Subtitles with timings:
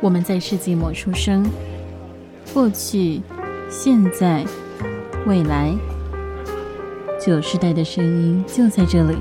[0.00, 1.44] 我们在世纪末出生，
[2.54, 3.20] 过去、
[3.68, 4.44] 现在、
[5.26, 5.74] 未来，
[7.20, 9.16] 九世代的声音就在这里。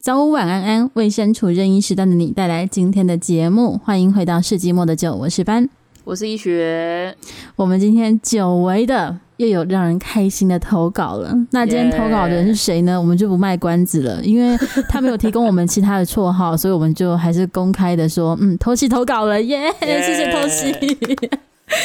[0.00, 3.78] 早午晚安安，为身处任意时段的你带来今天的节目。
[3.84, 5.68] 欢迎回到世纪末的酒，我是班，
[6.04, 7.14] 我是医学。
[7.56, 9.18] 我们今天久违的。
[9.38, 11.34] 又有让人开心的投稿了。
[11.50, 14.56] 那今天投稿的人是谁呢我们就不卖关子了，因为
[14.88, 19.86] 他没有提供我们其他的绰号，所以我们就还是公开的说，嗯，偷袭投稿了，耶、yeah!
[19.86, 20.06] yeah.！
[20.06, 20.72] 谢谢偷袭，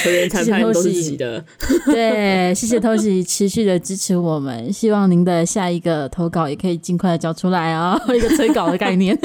[0.03, 1.43] 球员谈判都是自己的，
[1.85, 9.17] 对，谢谢偷袭持续的支持我们，希望您的下一个投稿也可以尽快的交出来哦， 一个催稿的概念。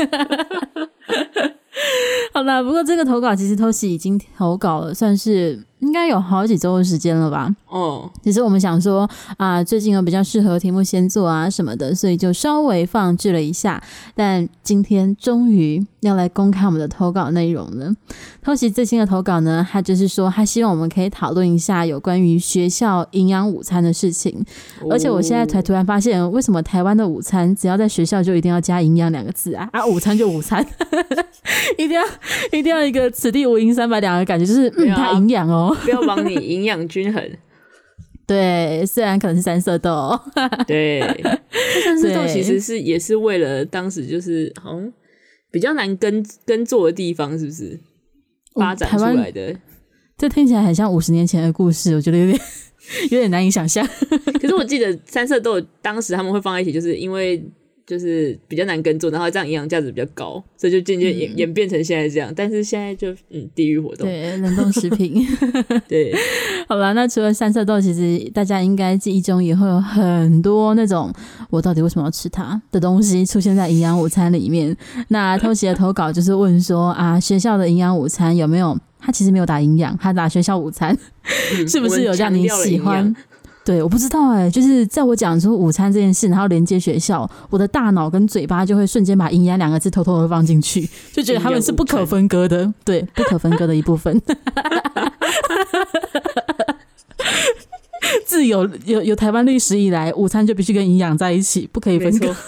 [2.32, 5.60] 好了，不过这个投稿其实偷袭已经投稿了，算是。
[5.82, 7.54] 应该有好几周的时间了吧？
[7.68, 13.82] 哦，其实我们想说啊，最近有比较适合题目先做啊什么的，所以就稍微放置了一下。
[14.14, 17.92] 但今天终于要来公开我们的投稿内容了。
[18.40, 24.44] 偷袭最新的投稿呢，他就是说他希望我们可以讨论一下有关于学校营养午餐的事情。
[24.88, 29.68] 而且我现在才突然发现，为什么台湾的午餐只要在学校就一定要加营养两个字啊？
[29.72, 30.64] 啊，午餐就午餐，
[31.76, 32.02] 一定要
[32.52, 35.71] 一定要一个此地无银三百两的感觉，就是嗯，它营养哦。
[35.84, 37.22] 不要帮你营养均衡，
[38.26, 40.18] 对，虽然可能是三色豆，
[40.66, 41.00] 对，
[41.84, 44.92] 三色豆其实是也是为了当时就是好像
[45.50, 47.78] 比较难耕耕作的地方，是不是
[48.54, 49.56] 发展出来的？
[50.18, 52.40] 这听起来很像五十年前的故事，我觉得有点
[53.10, 53.86] 有点难以想象。
[54.40, 57.44] 可是我记得三色豆当时他们会放在一起，就是因为。
[57.86, 62.30] 就是比较难耕作，然后这样营养价值比较高，所以就渐渐演演变成现在这样。
[62.30, 65.26] 嗯、但是现在就嗯，地域活动，对， 冷冻食品，
[65.88, 66.14] 对，
[66.68, 71.12] 好了，那除了三色豆，其实大家应该记忆中也会有很多那种
[71.50, 74.76] 我到底为什么要吃它的东西出现在营养午餐里面。
[75.08, 78.78] 那偷袭的投稿就是问说啊，学校的营养午餐有没有？
[79.04, 80.96] 他其实没有打营养，他打学校午餐，
[81.58, 83.12] 嗯、 是不是有让你喜欢？
[83.64, 94.20] 对，我不知道哎、欸，就是在我讲出午餐这件事，然后连接学校，我的大脑跟嘴巴就会瞬间把“营养”两个字偷偷的放进去，就觉得他们是不可分割的，对，不可分割的一部分。
[98.26, 102.34] 自有有有台湾历史以来，午餐就必须跟营养在一起，不可以分割。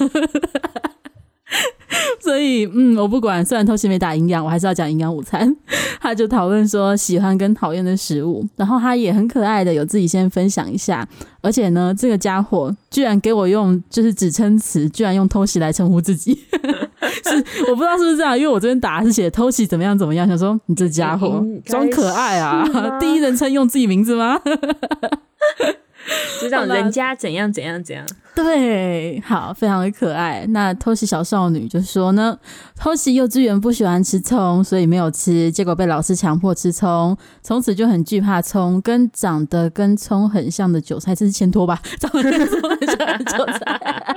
[2.21, 5.55] 所以，嗯，我不管，虽然偷袭没打营养，我还是要讲营养午餐。
[6.00, 11.06] 他就讨论说喜欢跟讨厌的食物，然后他也很可爱的有自己先分享一下，
[11.41, 16.34] 而且呢，这个家伙居然给我用就是指称词，居然用偷袭来称呼自己，
[17.25, 17.37] 是
[17.69, 22.66] 我不知道是不是这样，因为我这边打是写偷袭怎么样怎么样，想说你这家伙装可爱啊，
[23.00, 24.38] 第一人称用自己名字吗？
[26.41, 28.04] 知道人家怎样怎样怎样，
[28.34, 30.44] 对，好，非常的可爱。
[30.48, 32.38] 那偷袭小少女就说呢，
[32.76, 41.81] 偷袭幼稚园不喜欢吃葱，所以没有吃，结果被老师强迫吃葱，从此就很惧怕葱，跟长得跟葱很像的韭菜，这是前托吧？
[41.98, 44.16] 长得跟葱很像的韭菜，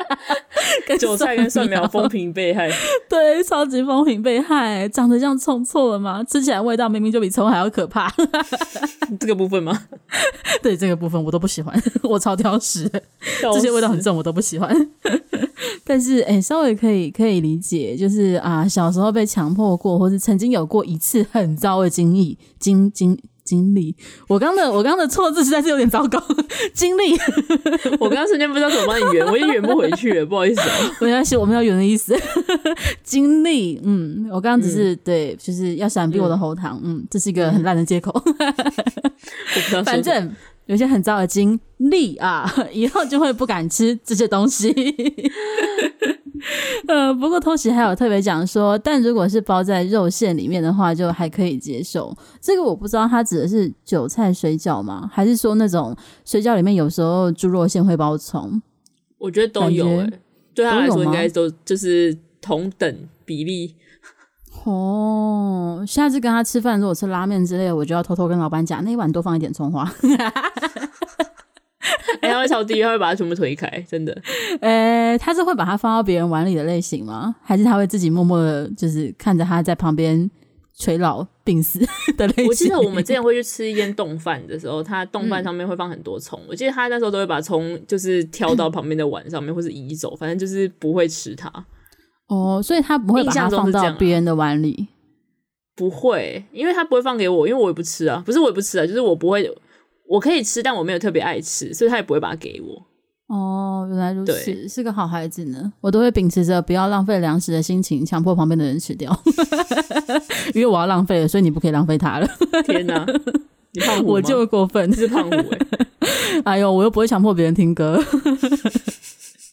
[0.87, 2.69] 跟韭菜跟蒜苗风评被害，
[3.07, 6.23] 对，超级风评被害，长得像葱错了吗？
[6.23, 8.11] 吃起来味道明明就比葱还要可怕，
[9.19, 9.83] 这个部分吗？
[10.61, 11.76] 对，这个部分我都不喜欢。
[12.03, 12.89] 我超挑食，
[13.41, 14.75] 这些味道很重，我都不喜欢。
[15.83, 23.95] 但是，哎、欸，稍微可以可以理解，就是啊，小时候被强迫过，或是曾经有过一次很糟的经历，经经经历。
[24.27, 26.21] 我刚的我刚的错字实在是有点糟糕，
[26.73, 27.13] 经历。
[27.99, 30.67] 我刚刚瞬间不知道怎么帮你圆，我也圆不回去了，不好意思、啊。
[30.99, 32.15] 没关系，我没有圆的意思。
[33.03, 38.13] 经历，嗯，我刚刚只是、嗯、对，就是要闪避我的喉糖，嗯，这是一个很烂的借口。
[39.85, 40.35] 反正。
[40.67, 44.73] 有些很糟的经历啊， 以后就会不敢吃这些东西。
[46.87, 52.15] 呃，不过偷袭还有特别讲说，但如果是包在肉馅里面的话，就还可以接受。
[52.39, 55.09] 这个我不知道，它指的是韭菜水饺吗？
[55.11, 58.61] 还是说那种水饺里面有时候猪肉馅会包葱？
[59.17, 60.13] 我觉得都有、欸，
[60.53, 63.75] 对他来说应该都就是同等比例。
[64.63, 69.89] 哦，下次跟他吃饭，如果吃拉面之类的，我就要偷偷跟老板讲，那一碗多放一点葱花。
[72.21, 74.11] 哎、欸，他会超低，他会把它全部推开，真的。
[74.59, 77.35] 呃、欸，他是会把它放到别人碗里的类型吗？
[77.41, 80.29] 还是他会自己默默的，就是看着他在旁边
[80.75, 81.79] 垂老病死
[82.17, 82.47] 的类型？
[82.47, 86.47] 我记得我们之前会去吃一间冻饭的时候，他冻饭上面会放很多葱、嗯。
[86.49, 91.51] 我记得他那时候都会把葱就是挑到旁边的碗上面，或是移走，反正就是不会吃它。
[92.27, 99.49] 哦，所以他不会把它放到别人的碗里，啊，不会，因为他不会放给我，因为我也不吃啊，不是我也不吃啊，就是我不会，
[100.07, 102.83] 我可以吃，但我没有特别爱吃，所以他也不会把它给我。
[103.27, 105.73] 哦，原来如此，是个好孩子呢。
[105.81, 109.17] 我都会秉持着不要浪费粮食的心情，强迫旁边的人吃掉，
[110.55, 112.27] 因为我要浪费了，所以你不可以浪费它了。
[112.65, 113.05] 天哪，
[113.73, 116.41] 你胖虎我就过分，是胖虎哎、欸！
[116.45, 118.01] 哎呦，我又不会强迫别人听歌。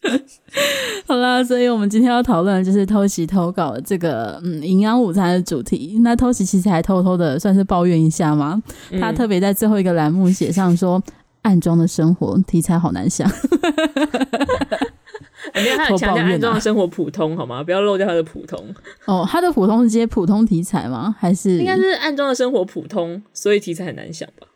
[1.06, 5.98] 好啦，所以我们今天要讨论的就是偷袭投稿这个嗯营养午餐的主题。
[6.02, 8.60] 那偷袭其实还偷偷的算是抱怨一下嘛，
[8.90, 11.02] 嗯、他特别在最后一个栏目写上说。
[11.44, 13.28] 暗装的生活题材好难想，
[15.54, 17.60] 没有他很强调暗装的生活普通好吗？
[17.62, 18.58] 不要漏掉他的普通
[19.04, 19.28] 哦。
[19.30, 21.14] 他的普通是接普通题材吗？
[21.20, 24.46] 还是应该是暗装的生活普通，所以题材很难想吧？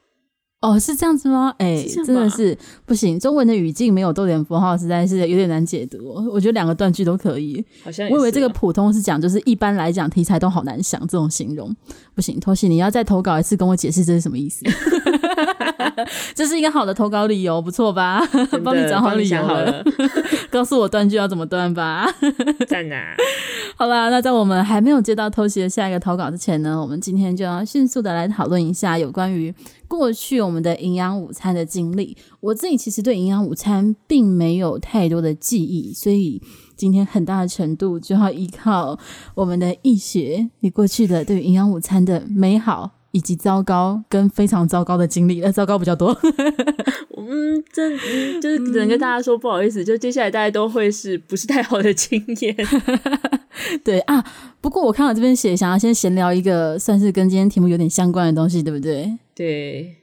[0.61, 1.55] 哦，是这样子吗？
[1.59, 3.19] 哎、欸，真的是不行。
[3.19, 6.13] 中文的语境没有逗点符号，实在是有点难解读。
[6.33, 7.65] 我觉得两个断句都可以。
[7.85, 11.73] 好像我以为这个普通是讲，就是一般来讲题材都好难想这种形容。
[12.13, 14.65] 不行，托西你要再投稿一次，跟我解释这是什么意思。
[16.35, 18.23] 这是一个好的投稿理由，不错吧？
[18.65, 19.85] 帮你找好理由了，了
[20.51, 22.07] 告诉我断句要怎么断吧。
[22.67, 23.15] 在哪？
[23.77, 29.55] 好啦，那在我们还没有接到偷袭的下一个投稿之前呢，我们今天就要迅速的来讨论一下有关于。
[29.87, 36.43] 过去我们的营养午餐的经历，我自己其实对营养午餐并没有太多的记忆，所以
[36.77, 38.99] 今天很大的程度就要依靠
[39.35, 46.17] 我们的易学，你过去的对营养午餐的美好以及糟糕跟非常糟糕的经历，呃，糟糕比较多。
[47.17, 52.57] 嗯，这嗯就是只能跟大家说不好意思，就接下来大家都会是不是太好的经验。
[53.85, 54.25] 对啊，
[54.61, 59.13] 不过我看到这边写，想要先闲聊一个算是跟今天题目有点相关的东西，对不对？
[59.35, 59.95] 对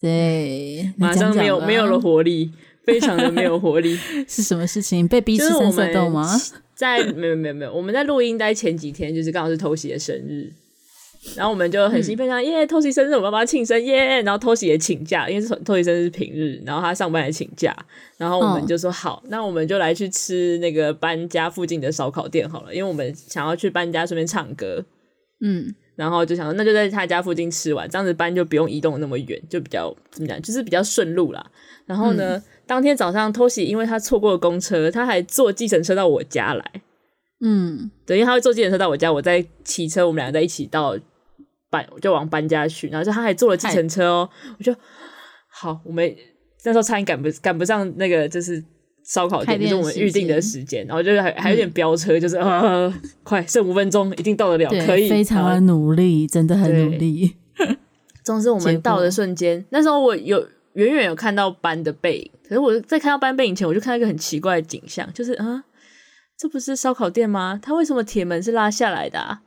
[0.00, 2.50] 对， 马上没有没有了活力，
[2.84, 3.96] 非常的没有活力。
[4.26, 5.06] 是什么事情？
[5.06, 6.26] 被逼吃三色豆吗？
[6.74, 10.52] 在没有没有没有，我们在录音待前几天，就是刚好是偷袭的生日。
[11.34, 14.22] 然后我们就很兴奋，讲耶，偷袭生日，我们要帮他庆生耶。
[14.22, 17.76] 然后偷袭也请假，因为是偷袭生日是平日，然后他上班也请假。
[18.16, 24.84] 然后我们就说好，那我们就来去吃那个搬家附近的烧烤店好了，因为我们想要去搬家顺便唱歌。
[25.40, 31.44] 嗯，然后就想说那就在他家附近吃完，这样子搬就不用移动那么远，就比较怎么讲，就是比较顺路啦。
[31.84, 36.64] 然后呢，嗯、当天早上偷袭，因为他错过了公车，他还坐计程车到我家来。
[37.40, 40.96] 嗯，对，因为他会坐计程车到我家，我再骑车，我们两个在一起到。
[41.70, 44.28] 搬就往搬家去，然后就他还坐了计程车哦，
[44.58, 44.74] 我就
[45.50, 46.14] 好，我们
[46.64, 48.62] 那时候差点赶不赶不上那个就是
[49.04, 52.92] 烧烤店，就是我们预定的时间，然后就是还还有点飙车，嗯、就是呃
[53.22, 57.36] 快剩五分钟，一定到得了，可以，非常的努力，真的很努力。
[58.24, 65.62] 总之我们到的瞬间，那时候我有远远有看到班的背影，可是我在看到班背影前，我就看到一个很奇怪的景象，就是啊，
[66.36, 67.58] 这不是烧烤店吗？
[67.62, 69.42] 它为什么铁门是拉下来的啊？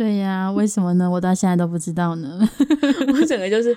[0.00, 1.10] 对呀，为什么呢？
[1.10, 2.40] 我到现在都不知道呢。
[3.12, 3.76] 我整个就是，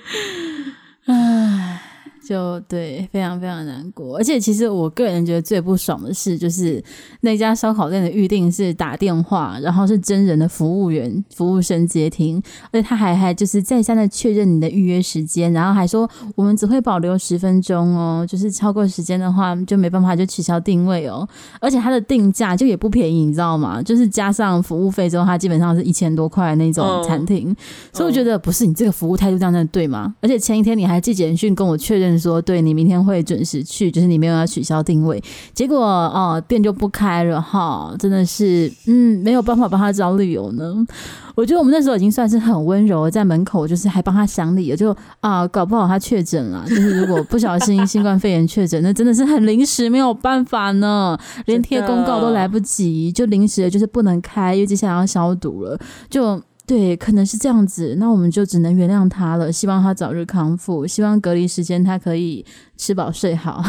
[1.03, 1.81] 唉。
[2.25, 4.15] 就对，非常非常难过。
[4.17, 6.81] 而且其实我个人觉得最不爽的是，就是
[7.19, 12.41] 那家烧烤店的预定是打电话，然后是真人的服务员、服务生接听，
[12.71, 21.27] 而且他还还就是再三的确认你的预约时间，然后还说我们只会保留十分钟哦，就是超过时间的话就没办法就取消定位哦。
[21.59, 23.83] 而且它的定价就也不便宜，你知道吗？
[23.83, 27.49] 就是加上服务费之后，它基本上是一千多块那种餐厅。
[27.49, 27.57] Oh.
[27.91, 30.15] 所以我觉得不是你这个服务态度这样的对吗？
[30.21, 32.12] 而且前一天你还寄简讯跟我确认。
[32.19, 35.21] 说对，你明天会准时去，就是你没有要取消定位，
[35.53, 40.73] 结果哦店就不开了哈，真的是嗯没有办法帮他找理由呢。
[41.35, 56.41] 我觉得我们那时候已经算是很温柔，在门口就是还帮他想理由，就啊搞不好他确诊了，就是如果不小心新冠肺炎确诊， 那真的是很临时，没有办法呢，连贴公告都来不及，就临时的就是不能开，因为接下来要消毒了，就。
[56.65, 59.51] 对，可能是这样子，那我们就只能原谅他了。
[59.51, 62.45] 希望他早日康复，希望隔离时间他可以
[62.77, 63.63] 吃饱睡好。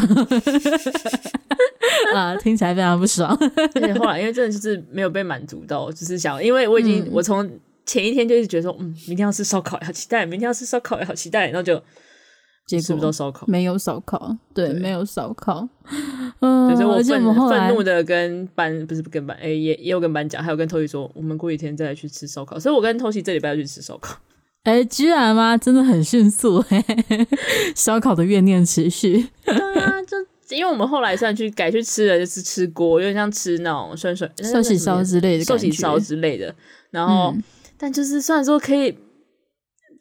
[2.15, 3.37] 啊，听起来非常不爽。
[3.75, 7.49] 对，后来因为真的就是没有被满足到，就是想，因为我已经、嗯、我从
[7.85, 11.81] 前一天就一直觉得说，嗯，明天要吃烧烤，好期待；明天要吃烧烤，也好期待，然后就。
[12.65, 15.67] 结果都烧烤，没有烧烤，对，对没有烧烤。
[16.41, 22.59] 嗯，可是我愤愤怒的跟班不是跟班，哎、欸，也也有跟班讲，还有跟偷袭说，我们过几天再来去吃烧烤。
[22.59, 24.17] 所以我跟偷袭这礼拜要去吃烧烤。
[24.63, 25.55] 哎、欸，居然吗？
[25.55, 27.27] 真的很迅速，嘿嘿嘿，
[27.75, 29.29] 烧烤的怨念持续。
[29.45, 30.17] 对啊，就
[30.55, 36.55] 因为我们后来算去改去吃了，就是吃锅，有点像吃那种涮涮寿喜烧之类的，寿喜烧之类的。
[36.89, 37.43] 然后，嗯、
[37.77, 38.97] 但就是虽然说可以。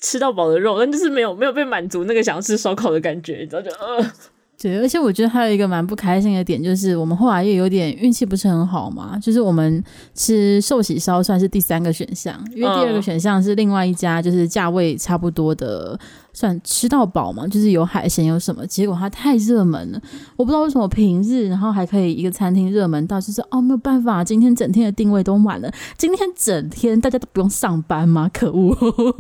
[0.05, 4.13] 吃到饱的肉，但就是没有没有被满足那个想要吃烧烤的感觉，你知道就呃，
[4.57, 9.19] 对，而且我觉得还有一个蛮不开心的点，就是我们后来也有点运气不是很好嘛。
[9.19, 9.83] 就是我们
[10.15, 15.99] 吃寿喜烧算是第三个选项，因为第二个选项是另外一家，就是价位差不多的，
[16.33, 18.67] 算吃到饱嘛，就是有海鲜有什么。
[18.67, 20.01] 结果它太热门了，
[20.37, 28.31] 我不知道为什么平日然后还可以一个餐厅热门到就是哦没有办法，今天整天的定位都满了，今天整天大家都不用上班吗？
[28.33, 28.75] 可恶，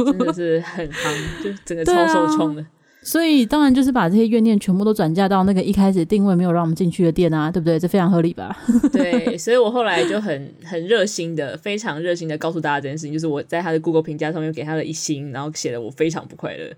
[0.06, 2.64] 真的是很夯，就整个超受冲的。
[3.04, 7.78] 所以当然就是把这些怨念全部都转嫁到那个一开始定位没有让我们进去的店啊，对不对？
[7.78, 8.56] 这非常合理吧？
[8.90, 16.70] 对，所以我后来就很很热心的，非常热心的告诉大家这件事情，就是我在他的 Google 评价上面给他了一星，然后写了我非常不快乐。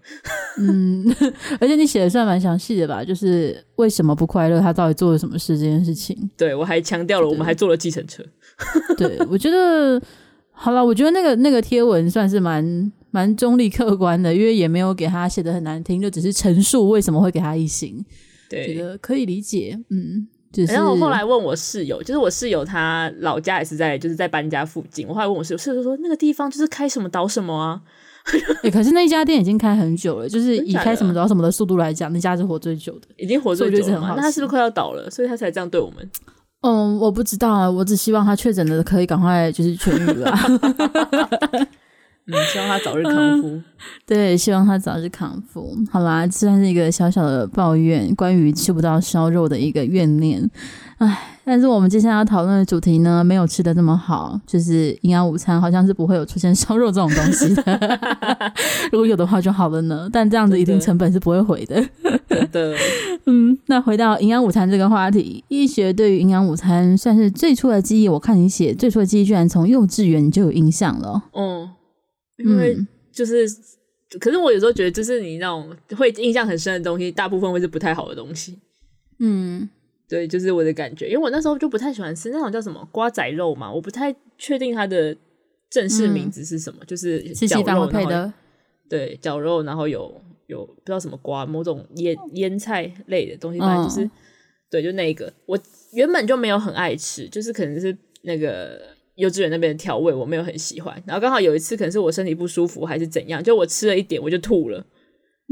[0.58, 1.06] 嗯，
[1.60, 3.04] 而且你写的算蛮详细的吧？
[3.04, 6.28] 就是为什么不快乐，他到底做了什么事这件事情。
[6.36, 8.24] 对，我还强调了，我们还坐了计程车。
[8.98, 10.02] 对，我觉得
[10.50, 12.92] 好了，我觉得那个那个贴文算是蛮。
[13.16, 18.04] 蛮中立客观的，因为也没有给他写的很难听，就只是陈述为什么会给他一星，
[18.50, 20.28] 对，觉得可以理解，嗯。
[20.52, 27.80] 就是、然后我后来问我室友，就是我室友他老家也是在就是在搬家附近，我后来问我室友，室友说那个地方就是开什么倒什么啊？
[28.64, 34.14] 欸、可是那一家店已经开很久了，就是以开什么倒什么的速度来讲，那家是活最久的，已经活最久了嘛。
[34.16, 35.10] 那他是不是快要倒了？
[35.10, 36.10] 所以他才这样对我们？
[36.62, 40.32] 嗯，我不知道啊，我只希望他确诊的可以赶快就是痊愈了。
[42.28, 43.48] 嗯，希望他早日康复。
[43.48, 43.64] 嗯。
[44.04, 45.76] 对，希望他早日康复。
[45.90, 50.48] 好啦，这算是一个小小的抱怨，关于吃不到烧肉的一个怨念。
[50.98, 57.62] 唉，但是我们接下来要讨论的主题呢，没有吃的那么好，就是营养午餐，好像是不会有出现 烧肉这种东西的。
[58.90, 61.74] 如果有的话就好了呢，但这样子一定成本是不会回的。
[62.28, 62.74] 真的。
[63.26, 68.08] 嗯，那回到营养午餐这个话题，医学对于营养午餐算是最初的记忆。
[68.08, 71.22] 我看你写最初的记忆，居然从幼稚园就有印象了。
[71.34, 71.68] 嗯。
[72.38, 72.76] 因为
[73.10, 78.58] 就是、嗯，可是我有时候觉得，就是你那种会印象很深的东西，大部分会是不太好的东西。
[79.18, 79.68] 嗯，
[80.08, 81.06] 对，就是我的感觉。
[81.06, 85.16] 因为我那时候就不太喜欢吃那种叫什么瓜仔肉嘛，我不太确定它的
[85.70, 88.32] 正式名字是什么，嗯、就是绞肉配的。
[88.88, 94.10] 对，绞肉，然后有有不知道什么瓜，某种腌腌菜类的东西，反正就是、嗯、
[94.70, 95.58] 对，就那个，我
[95.92, 98.94] 原本就没有很爱吃，就是可能是那个。
[99.16, 104.84] 幼稚园那边的调味我没有很喜欢，然后刚好有一次可能是我身体不舒服还是怎样，就我吃了一点我就吐了，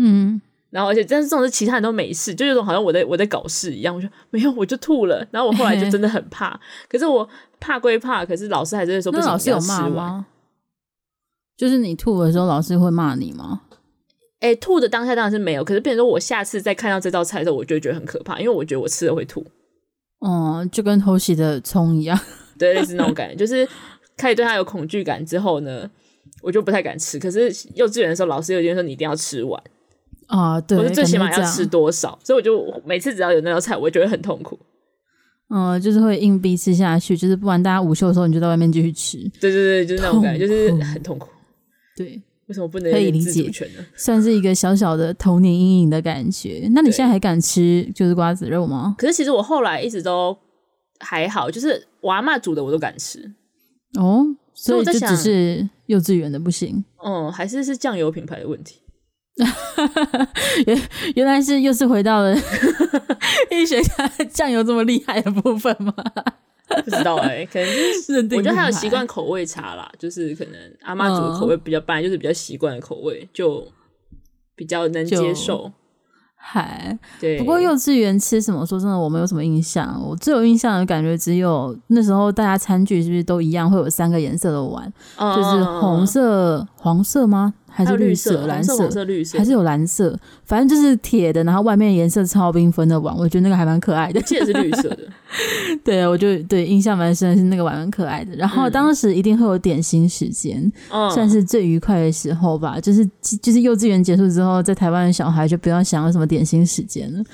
[0.00, 0.40] 嗯，
[0.70, 7.28] 然后而且但是这种是其他人都没事，就有种好像我在我在搞事一样，我说没有我就吐了，然后我后来就真的很怕，可是我
[7.58, 10.26] 怕归怕，可是老师还是说不行，老师有骂吗？
[11.56, 13.62] 就是你吐的时候老师会骂你吗？
[14.40, 19.42] 哎、欸，吐的当下当然是没有，可是变成说我下次再看到这道菜的时候，我就会觉得很可怕，因为我觉得我吃了会吐，
[20.26, 22.18] 嗯，就跟偷袭的葱一样。
[22.58, 23.66] 对，类似那种感觉，就是
[24.16, 25.90] 开始对他有恐惧感之后呢，
[26.42, 27.18] 我就不太敢吃。
[27.18, 29.62] 可是幼稚园的时候，老师有一天说你一定要吃完
[30.26, 34.58] 啊，对，我最起码要吃多少，所以我就每次只要有那道菜，我就会很痛苦。
[35.50, 39.18] 嗯，就是会硬逼吃下去，就是不然大家午休的时候，你就在外面继续吃。
[39.40, 41.28] 对对对，就是那种感觉，就是很痛苦。
[41.94, 43.50] 对，为什么不能可以理解？
[43.94, 46.68] 算是一个小小的童年阴影的感觉。
[46.72, 48.96] 那你现在还敢吃就是瓜子肉吗？
[48.98, 50.36] 可是其实我后来一直都。
[51.00, 53.32] 还好，就是我阿嬷煮的我都敢吃
[53.98, 54.24] 哦，
[54.54, 58.80] 所以我在想，只是幼稚园的不行，嗯，还是是酱油品牌的问题。
[60.66, 60.80] 原
[61.16, 62.32] 原来是又是回到了
[63.50, 65.92] 医学家酱油这么厉害的部分吗？
[66.84, 73.66] 不知道哎、欸，可能就是我觉得还有习惯口味差啦，就是可能阿嬷煮的口味比较淡，就是比较习惯的口味，就
[74.54, 75.70] 比较能接受。
[76.46, 77.38] 嗨，对。
[77.38, 78.64] 不过幼稚园吃什么？
[78.66, 79.98] 说真的，我没有什么印象。
[80.06, 87.54] 我最有印象的感觉只有那时候大家餐具是不是都一样，会有三个颜色的碗，嗯、就是红色、黄色吗？
[87.76, 94.20] 还是绿色、蓝色、色、绿色，还是有蓝色，反正就是铁的，然后外面颜色超缤纷的碗，我觉得那个还蛮可爱的。
[94.22, 94.98] 记得是绿色的，
[95.82, 98.36] 对啊，我就对印象蛮深的是那个碗蛮可爱的。
[98.36, 102.78] 然后当时一定会有点心时间，嗯，算是最愉快的时候吧。
[102.78, 103.04] 就是
[103.42, 107.24] 就是幼稚园结束之后，在台湾的小孩就不要想要什么点心时间了。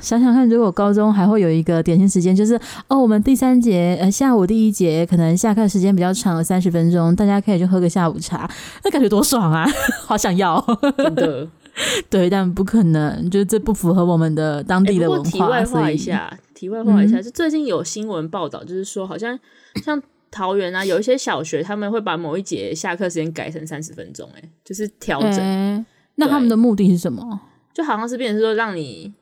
[0.00, 2.54] 想想看，如果高中还会有一个点心时间，就是
[2.88, 8.48] 哦，我们第三节呃下午第一节可能下课时间比较长了三十分钟，大家可以去喝个下午茶，
[8.84, 9.66] 那感觉多爽啊！
[10.06, 10.64] 好想要，
[10.96, 11.48] 真的
[12.08, 15.30] 对，但不可能，就这不符合我们的当地的文化。
[15.30, 19.36] 题外话一下，题外话一下，就最近有新闻报道，就是说好像
[19.84, 20.00] 像
[20.30, 25.84] 桃园啊，有一些小学他们会把某一节下课时间改成三十分钟，哎，就是调整、欸。
[26.14, 27.40] 那他们的目的是什么？
[27.72, 29.12] 就好像是变成说让你。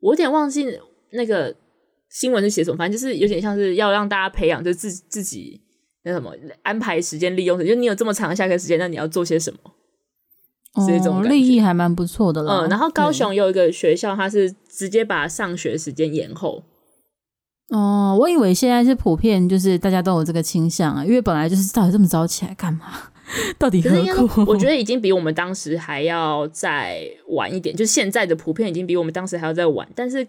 [0.00, 0.66] 我有点忘记
[1.10, 1.54] 那个
[2.08, 5.60] 新闻是写什么，反正就是有点像是要让大家培养，就自自己
[6.04, 9.58] 那什么安排时间利用，就你有这么长的下课时间，那你要做些什么？
[10.86, 12.66] 这种利益还蛮不错的了。
[12.66, 16.62] 嗯，然后高雄有一个学校，它是直接把上学时间延后。
[17.70, 23.10] 哦，我以为现在是普遍，就是大家都有这个倾向啊，因为本来就是到底这么早起来干嘛？
[23.58, 24.44] 到底何苦？
[24.46, 29.88] 我觉得已经比我们当时还要再晚一点，就是现在的普遍已经比我们当时还要再晚。
[29.94, 30.26] 但是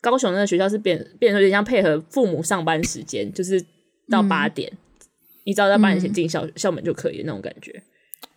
[0.00, 3.64] 高雄那个学校是变变成有点像配合父母上班时间，就是
[4.08, 5.06] 到八点，嗯、
[5.44, 7.82] 你只要在八点前进校、嗯、校门就可以那种感觉。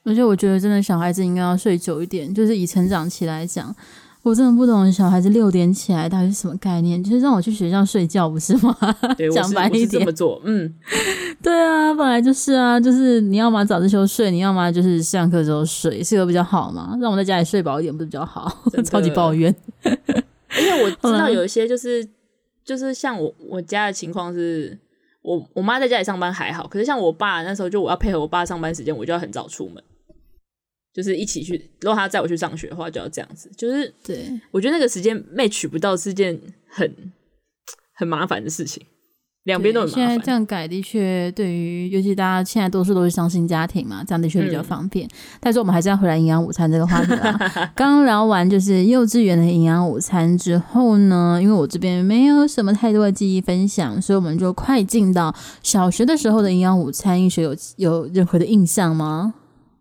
[0.04, 3.76] 而且我觉得真的小孩子应该要睡久一点，就是以成长期来讲。
[4.24, 8.76] 我真的不懂小孩子六点起来到底是什么概念，就是让我去学校睡觉不是吗？
[9.18, 10.74] 对，讲白一点，这么做，嗯，
[11.44, 18.50] 对啊，本来就是啊，就是你要么早自习睡，你要么就是上课之后睡，是个比较好嘛，让我在家里睡饱一点不是比较好？
[18.86, 19.54] 超级抱怨。
[19.84, 22.08] 因为我知道有一些就是
[22.64, 24.78] 就是像我我家的情况是，
[25.22, 29.84] 我我妈在家里上班还好，可是像我爸那时候就我要配合我爸上班时间，我就要很早出门。
[30.94, 33.50] 就是一起去，如果他载我去上学的话，就要这样子。
[33.58, 36.94] 就是，对，我觉得那个时间 match 不到是件很
[37.96, 38.86] 很麻烦的事情，
[39.46, 40.08] 两边都很麻烦。
[40.08, 45.08] 现在这样改的确，对于尤其大家现在多数都是双薪家庭嘛，这样的确比较方便。
[45.08, 45.10] 嗯、
[45.40, 47.40] 但是我们还是要回来营养午餐这个话题啊。
[47.76, 55.34] 刚刚聊完就是幼稚园的营养午餐之后呢，因为我这边没有什么太多的记忆分享，所以我们就快进到
[55.64, 57.20] 小学的时候的营养午餐。
[57.20, 59.34] 英学有有任何的印象吗？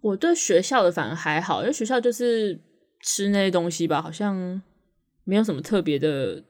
[0.02, 2.60] 我对学校的反而还好，因为学校就是
[3.00, 4.60] 吃那些东西吧，好像
[5.24, 6.42] 没有什么特别的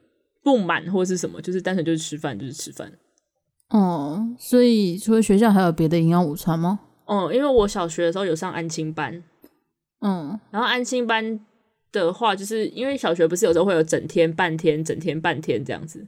[0.43, 2.91] 不满或是什么，就是单纯就是吃饭，就是吃饭。
[3.69, 6.79] 哦，所以除了学校还有别的营养午餐吗？
[7.05, 9.23] 哦、嗯，因为我小学的时候有上安亲班，
[10.01, 11.39] 嗯，然后安亲班
[11.91, 16.05] 的话，就是因为小学不是有时候会有整天、半天、整天、半天这样子，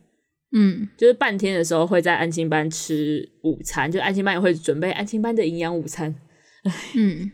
[0.51, 6.13] 嗯，就是半天的时候会在安亲班吃午餐，就安亲班也会准备安亲班的营养午餐。
[6.95, 7.31] 嗯，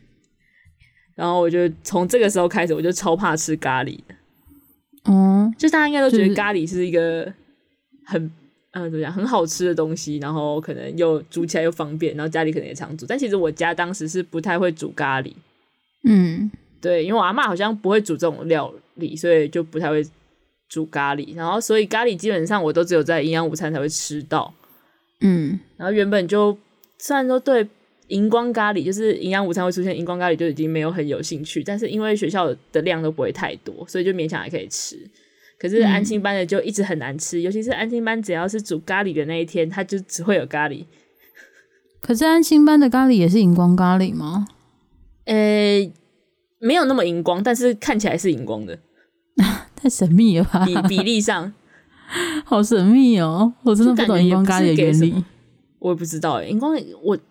[1.16, 4.16] 然后我就从这个时候开始，我就超怕吃咖喱的。
[5.06, 7.32] 嗯，就大家应该都觉得咖喱是一个
[8.06, 8.22] 很
[8.72, 13.06] 嗯、呃、怎么讲很好吃的东西，然后可能又煮起来又方便，然后家里可能也常煮。
[13.06, 15.34] 但其实我家当时是不太会煮咖喱。
[16.08, 20.06] 嗯，对，因为我阿妈好像不会煮这种料理，所以就不太会
[20.70, 21.36] 煮咖喱。
[21.36, 24.54] 然后所以咖喱基本上我都只有在营养午餐才会吃到。
[25.22, 26.58] 嗯，然后原本就
[27.00, 27.68] 虽然说对。
[28.12, 31.64] 荧光咖喱就是营养午餐会出现荧光咖喱，就已经没有很有兴趣。
[31.64, 34.98] 但是因为学校的量都不会太多，所以就勉强还可以吃。
[35.58, 40.84] 可是安心班的就一直很难吃，嗯、尤其是安心班只要是煮咖喱的那一天，它就只会有咖喱。
[42.02, 44.48] 可是安心班的咖喱也是荧光咖喱吗？
[45.26, 45.94] 呃、欸，
[46.60, 48.78] 没有那么荧光，但是看起来是荧光的。
[49.76, 50.66] 太神秘了吧？
[50.66, 51.54] 比比例上，
[52.44, 53.54] 好神秘哦！
[53.64, 55.24] 我真的不懂荧光咖喱的原理。
[55.80, 57.22] 我也不知道诶，荧光我嗯。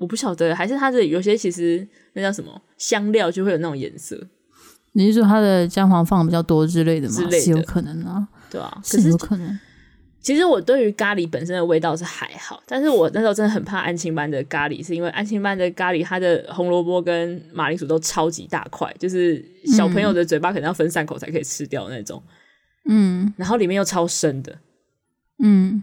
[0.00, 4.18] 我不晓得，还是它的有些其实那叫什么香料就会有那种颜色。
[4.92, 7.14] 你是说它的姜黄放的比较多之类的吗？
[7.14, 9.60] 之类的，是有可能啊，对啊，是有可能。
[10.22, 22.22] 其实我对于咖喱本身的味道是还好，但是我那时候真的很怕安亲班的咖喱，是因为安亲班的咖喱它的红萝卜跟马铃薯都超级大块，就是小朋友的嘴巴可能要分三口才可以吃掉那种。
[22.88, 24.58] 嗯，然后里面又超深的，
[25.42, 25.82] 嗯。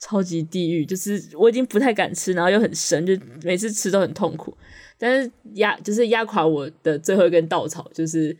[0.00, 4.56] 超级地狱，就是我已经不太敢吃，然后又很生，就每次吃都很痛苦。
[4.98, 8.36] 但是压就是压垮我的最后一根稻草，就是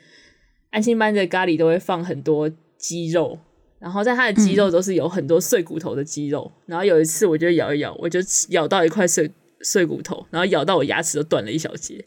[0.70, 3.38] 安心班的咖喱都会放很多鸡肉，
[3.78, 6.50] 然后在它的鸡肉都是有很多碎骨头的鸡肉。
[6.56, 8.18] 嗯、然后有一次我就咬一咬，我就
[8.50, 12.04] 咬到一块碎碎骨头，然后咬到我牙齿都断了一小截。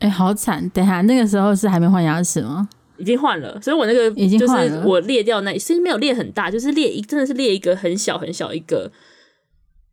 [0.00, 0.68] 哎、欸，好惨！
[0.70, 2.68] 等下那个时候是还没换牙齿吗？
[2.98, 8.90] 已经换了，所以我那个就是我裂掉那，其实没有裂很大，就是裂一真的是裂一个很小很小一个。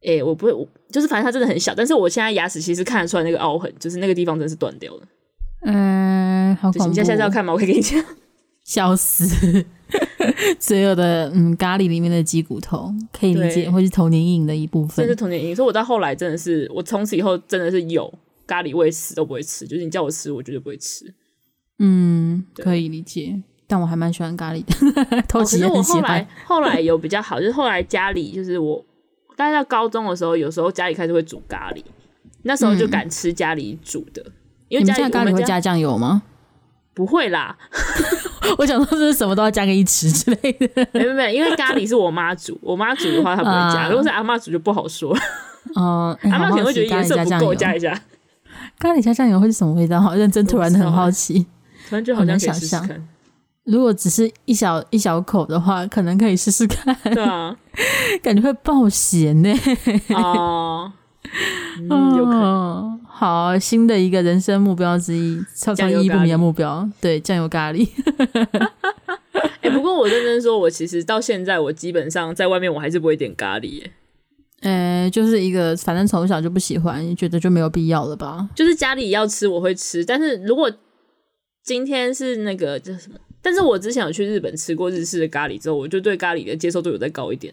[0.02, 5.02] 诶、欸，我不会，我就是反正它真的很小，但是我现在牙齿其实看得出来那个凹痕，就是那个地方真的是断掉了。
[5.64, 6.90] 嗯，好恐怖。
[6.90, 7.52] 你现在要看吗？
[7.52, 8.04] 我可以给你讲。
[8.64, 9.64] 笑死！
[10.60, 15.04] 所有的嗯咖喱里面的鸡骨头可以理解，会是童年阴影的一部分。
[15.04, 18.12] 这是童年阴影，所以我到后来真的是，我从此以后真的是有
[18.46, 21.12] 咖喱味死都不会吃，就是你叫我吃，我绝对不会吃。
[21.80, 25.22] 嗯，可以理解，但我还蛮喜欢咖喱的。
[25.28, 26.22] 偷喜也很喜欢。
[26.22, 28.84] 哦、后来后来有比较好，就是后来家里就是我，
[29.36, 31.84] 大概到高中的时候，有时候家里开始会煮咖喱，
[32.44, 34.22] 那时候就敢吃家里煮的。
[34.26, 34.34] 嗯、
[34.70, 36.24] 因为家里咖喱会加酱油吗？
[36.94, 37.58] 不会啦，
[38.58, 40.88] 我想说是什么都要加个一匙之类的。
[40.94, 45.14] 没没没，因为咖喱是我妈煮，我妈煮的话她不会加，啊、如果是阿妈煮就不好说。
[45.74, 48.02] 哦、呃， 阿妈可能会觉得颜色不够，加一下。
[48.80, 50.00] 咖喱加酱油会是什么味道？
[50.00, 51.46] 好认真，突然的很好奇。
[51.90, 52.88] 反正就好像想象，
[53.64, 56.96] 如果只是一小一小口的话，可能可以试试看。
[57.04, 57.56] 对啊，
[58.22, 59.54] 感觉会爆咸呢。
[60.10, 60.92] 哦，
[61.90, 63.00] 嗯，有可能。
[63.08, 67.88] 好，新的一个人生目标之一，超超意义不明的目标，对，酱油咖喱。
[69.62, 73.84] 哎、欸，不过我认真说，我其实到现在，我基本上在外面我还是不会点咖喱。
[74.62, 78.48] 哎、欸，就是一个，反正从小就不喜欢，你觉得就没有必要了吧？
[78.54, 80.70] 就是家里要吃我会吃，但是如果
[81.66, 83.18] 今天是那个叫什么？
[83.42, 87.52] 但是我之前有去日本吃过日式的咖喱之后，我就对咖喱的接受度有再高一点。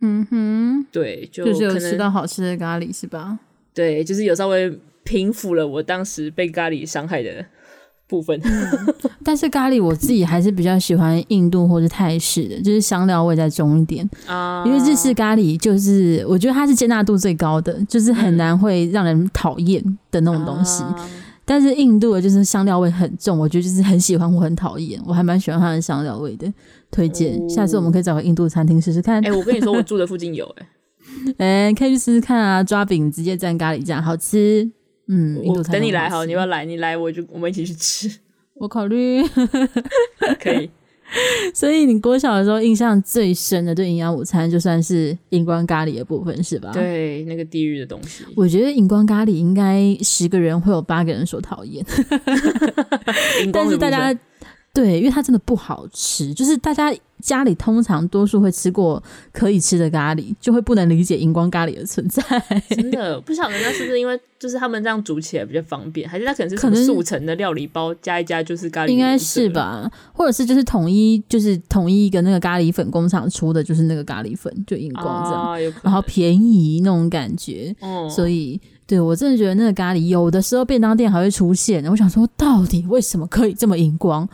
[0.00, 3.38] 嗯哼，对，就就是有吃到好吃的咖喱是吧？
[3.72, 7.44] 对，就是有稍微平复了我当时被咖喱伤害的
[8.08, 8.38] 部分。
[8.42, 14.64] 嗯、但是咖喱我自己还是比较喜欢印度或者泰式的，就是香料味再重一点啊。
[14.66, 19.80] 因为日式咖喱就是我觉得它是接纳度最高的，就是很难会让人讨厌
[20.10, 20.82] 的那种东西。
[20.82, 21.08] 啊
[21.46, 26.52] 但是印度的就是香料味很重，我觉得就是很喜欢我很讨厌，我还蛮喜欢它的香料味的。
[26.90, 29.24] 推荐、哦，下次我们可以找个印度餐厅试试看。
[29.24, 32.62] 哎、欸，我跟你说，我住的附近有 哎、欸，哎、欸，可以去试试看啊！
[32.62, 34.68] 抓饼直接蘸咖喱酱，好吃。
[35.08, 35.80] 嗯，印度餐厅。
[35.80, 38.10] 等你来好，你要来，你来我就我们一起去吃。
[38.54, 39.22] 我考虑
[40.42, 40.68] 可以。
[41.54, 46.70] 所以你国小的时候印象最深的对营养午餐，就算是荧光咖喱的部分是吧？
[46.72, 48.24] 对，那个地狱的东西。
[48.34, 51.84] 我觉得荧光咖喱应该十个人会有八个人说讨厌，
[53.52, 54.18] 但是大家。
[54.76, 62.22] 对，因为它真的不好吃，就是大家家里通常多数会吃过可以吃的咖喱，就会不能理解荧光咖喱的存在。
[62.68, 68.88] 真的不晓得那是不是因为就是他们这样煮起来比较方便，还是它可能是可能速成的料理包加一加就是咖喱？
[68.88, 84.28] 应该是吧，或者是就是统一就是统一一个那个咖喱粉工厂出的就是那个咖喱粉就荧光这样，啊，然后便宜那种感觉，哦，所以对我真的觉得那个咖喱有的时候便当店还会出现，我想说到底为什么可以这么荧光？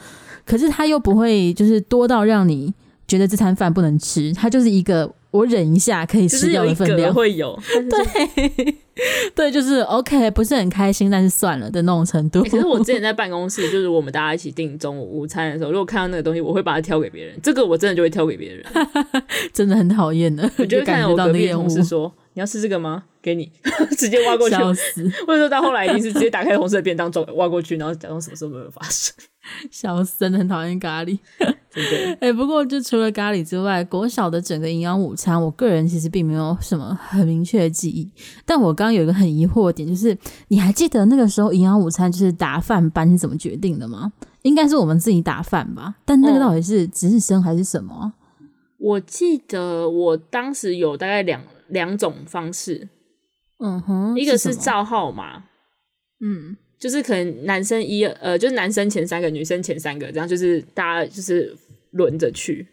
[0.45, 2.73] 可是它又不会就是多到让你
[3.07, 8.75] 觉得这餐饭不能吃，它就是一个我忍一下可以吃掉的分量，会有，对
[9.35, 12.43] 对，就是 OK，不是很开心，但是算了的那种程度。
[12.45, 18.65] 其、欸、实我之前在办公室，就是我们大家一起订中午午餐的时候，如果看到那个东西，我会把它挑给别人，这个我真的就会挑给别人，
[19.55, 20.49] 真的很讨厌的。
[20.59, 23.51] 我就会看到我隔壁同事说：“你要吃这个吗？”给你
[23.97, 29.15] 直接挖过去，或者说到后来一定是直接打开红色的便当装挖过去，然后假装什么事都没有发生。
[29.71, 31.19] 笑死，真的很讨厌咖喱。
[31.73, 38.11] 对， 哎、欸，不过就除了咖喱之外，国小的整个营养午餐，我个人其实并没有什么很明确的记忆。
[38.45, 40.17] 但我刚刚有一个很疑惑的点，就是
[40.49, 44.13] 你还记得那个时候营养午餐就是打饭班是怎么决定的吗？
[44.43, 45.95] 应该是我们自己打饭吧？
[46.05, 48.13] 但那个到底是值日生还是什么？
[48.79, 52.89] 我记得我当时有大概两两种方式。
[53.59, 55.45] 嗯哼，一个是照号码，
[56.21, 61.57] 嗯，就是可能男生一呃，就是男生前三个，女生前三个，这样就是大家就是
[61.93, 62.67] 轮着去，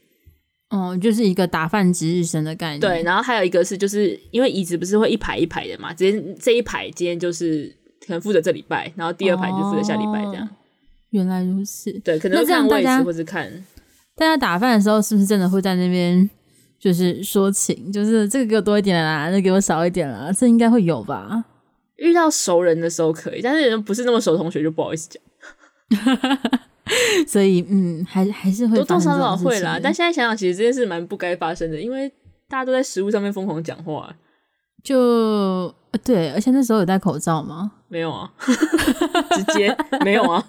[0.71, 2.79] 哦，就是一个打饭值日生的概念。
[2.79, 7.71] 对，然后还有一个是，就是因为椅子不是会一排一排的嘛，直接这一排今天就是
[8.07, 10.43] 可能负责这礼拜，然后第二排就负责下礼拜这样。
[10.43, 10.49] 哦，
[11.11, 13.63] 原来如此，对，可能看位置或是看
[14.15, 16.27] 大家打饭的时候是不是真的会在那边？
[16.79, 21.45] 就是说情，就是这个给我多一点啦，那个、给我少一点啦，这应该会有吧？
[21.99, 25.21] 遇到熟人的时候可以，但是人不是那么熟的同学就不好意思讲。
[27.27, 29.79] 所以，嗯，还还是会多多少少会啦。
[29.81, 32.09] 但现在想想，其实这件事蛮不该发生的，因为
[32.47, 34.13] 大家都在食物上面疯狂讲话。
[34.83, 37.71] 就对，而且那时候有戴口罩吗？
[37.89, 38.31] 没有啊，
[39.35, 40.43] 直接没有啊。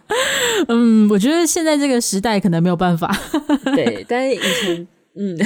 [0.68, 3.14] 嗯，我觉得现在这个时代可能没有办法。
[3.74, 4.88] 对，但是以前。
[5.16, 5.36] 嗯，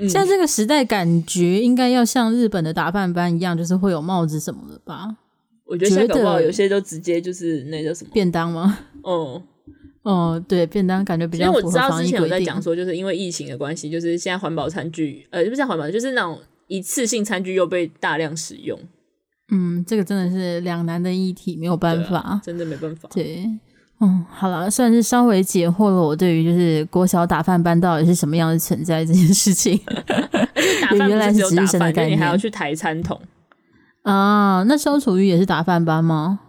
[0.00, 5.16] 现在这个时代感觉应该要像日本的打扮班一样，就是会有帽子什么的吧？
[5.70, 8.76] 我觉得现在搞不好有些都直接就是那叫什么便当吗？
[9.02, 9.40] 哦、
[10.02, 18.78] 嗯，哦，对，便当感觉比较我知道之前有在讲说，就是因为疫情的关系，就是现在环保餐具，呃，不是环保，就是那种一次性餐具又被大量使用。
[19.52, 23.08] 嗯，这个真的是两难的议题，没有办法，啊、真的没办法。
[23.14, 23.48] 对。
[24.02, 29.78] 嗯，好了，算是稍微解惑了我对于就是国小打饭班到底是什么样的存在这件事情。
[29.86, 33.20] 而且打饭 原来是值日生的概念，你还要去抬餐桶
[34.02, 34.64] 啊？
[34.66, 36.40] 那萧楚瑜也是打饭班吗？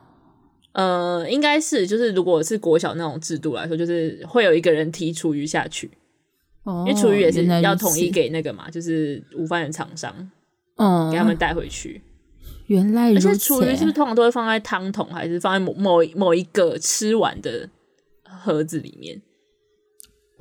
[0.73, 5.91] 呃，应该是，就是如果是国小那种制度来说，就是会有一个人提厨余下去，
[6.63, 10.15] 哦，因为厨余也是要统一给那个嘛，就是午饭的厂商，
[10.77, 12.01] 嗯，给他们带回去。
[12.67, 17.67] 原来如此，而且厨余是不是通常都会放在汤桶，还是放在某某某一个吃完的
[18.23, 19.21] 盒子里面？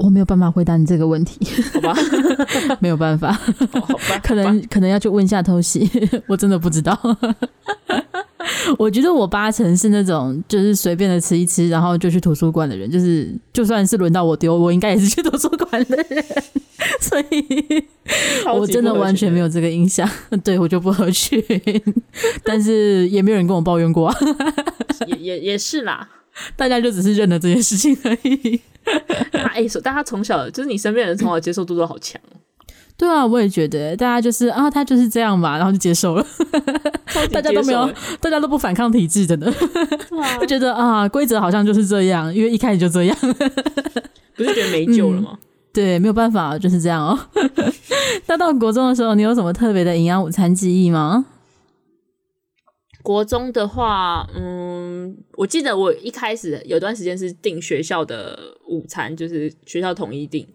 [0.02, 1.38] 我没有办法回答你这个问题，
[1.74, 1.94] 好吧？
[2.80, 3.38] 没有办法，
[3.72, 4.18] 哦、好吧？
[4.22, 5.88] 可能可能要去问一下偷袭，
[6.26, 6.98] 我真的不知道。
[8.78, 12.90] 我觉得我八成是那种就是随便的吃一吃，然后就去图书馆的人。
[12.90, 16.24] 就是就算是轮到我丢，我应该也是去图书馆的人。
[17.00, 17.84] 所以
[18.58, 20.08] 我真的完全没有这个印象。
[20.42, 21.42] 对，我就不合群，
[22.42, 24.16] 但是也没有人跟我抱怨过啊。
[25.06, 26.08] 也也也是啦，
[26.56, 28.60] 大家就只是认了这件事情而已。
[29.54, 32.20] 哎，说大家从小就是你身边人从小接受度都好强。
[32.96, 36.26] 对啊，我也觉得，大家就是啊，他就是这样吧，然后就接受了，
[37.32, 39.50] 大家都没有，大家都不反抗体制真的
[40.38, 43.16] 就觉得啊，规则好像就是这样，因为一开始就这样，
[44.36, 45.30] 不是觉得没救了吗？
[45.32, 45.38] 嗯、
[45.72, 47.18] 对，没有办法，就是这样哦。
[48.26, 51.24] 那到国中的时候，你有什么特别的营养午餐记忆吗？
[53.02, 60.46] 国中的话，嗯，我记得我一开始有段时间是订学校的午餐，就是学校统一订。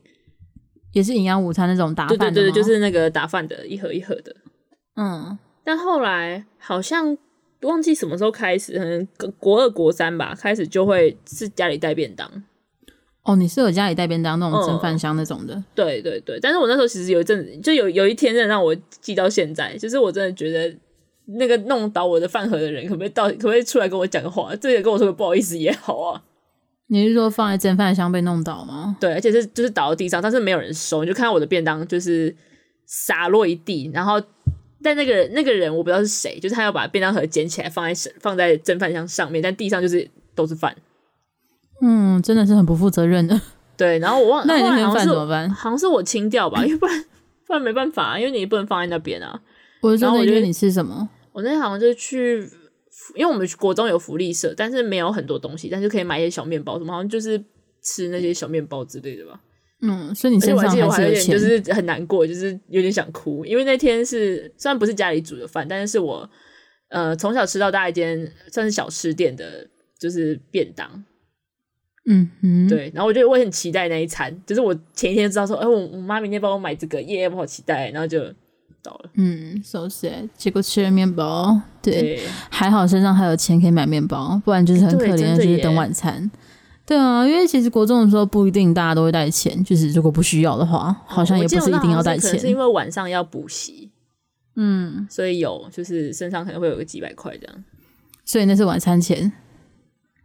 [0.93, 4.35] 也是营养午餐那种打饭的，对对对，就是那个打饭的，一盒一盒的。
[4.95, 7.17] 嗯，但后来好像
[7.63, 9.05] 忘记什么时候开始，可能
[9.37, 12.43] 国二国三吧，开始就会是家里带便当。
[13.23, 15.55] 哦，你是有家里带便当那种蒸饭箱那种的？
[15.55, 16.39] 嗯，对对对。
[16.39, 20.73] 但是我那时候其实有一阵子，就有有一天真的让我记到现在，就是我真的觉得
[21.25, 24.55] 那个弄倒我的饭盒的人，可不可以到，可不可以出来跟我讲个话？
[24.55, 26.21] 这也跟我说个不好意思也好啊。
[26.87, 28.95] 你是说放在蒸饭箱被弄倒吗？
[28.99, 32.35] 对，而且是就是倒到地上，但是没有人收，你就看到我的便当就是
[32.85, 34.21] 洒落一地，然后
[34.83, 40.75] 但那个那个人我不知道是谁，就是他要把便当盒捡起来放在 放在蒸饭箱上面，但地上就是都是饭。
[41.81, 43.41] 嗯，真的是很不负责任的。
[43.75, 45.49] 对，然后我忘了，那你那饭怎么办？
[45.49, 47.03] 好像是我清掉吧，因为不然
[47.47, 49.41] 不然没办法，因为你不能放在那边啊。
[49.81, 51.09] 我说那天你吃什么？
[51.35, 52.49] 我那天好像就是去。
[53.13, 57.37] 因为我们国中有福利社，但是没有很多东西，但是可以买一些小面包什么，好像就是
[57.83, 59.39] 吃那些小面包之类的吧。
[59.81, 66.27] 嗯，所以你身上还是有钱，就是很难过，就是有点想哭，因为那天是虽然不是家里煮的饭，但是是我
[66.87, 69.67] 呃从小吃到大一间算是小吃店的，
[69.99, 71.03] 就是便当。
[72.07, 78.33] 嗯嗯，对，然后我就我很期待那一餐，就是我前一天知道说，哎，我我妈明天帮我买这个，耶，我好期待，然后就。
[79.13, 82.19] 嗯，so sad，结果吃了面包，对，对
[82.49, 86.29] 还好身上还有钱可以买面包，不然就是很可怜的，就是等晚餐。
[86.85, 92.39] 对啊，因为其实国中的时候不一定大家都会带钱，就是如果不需要的话，好像也不是一定要带钱。
[92.39, 93.89] 是因为晚上要补习，
[94.55, 97.63] 嗯，所以有就是身上可能会有个几百块这样，
[98.23, 99.31] 所以那是晚餐钱。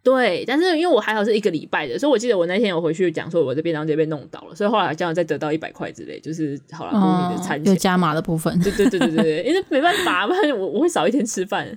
[0.03, 8.59] 对，但是因为我还好是一个礼拜的，所以我记得我那天有回去讲说我的便当就被弄倒了，所以后来好像再得到一百块之类，就是好了，公平的餐钱，就加码的部分。
[8.61, 11.69] 对对对对对， 因为没办法，不然我我会少一天吃饭。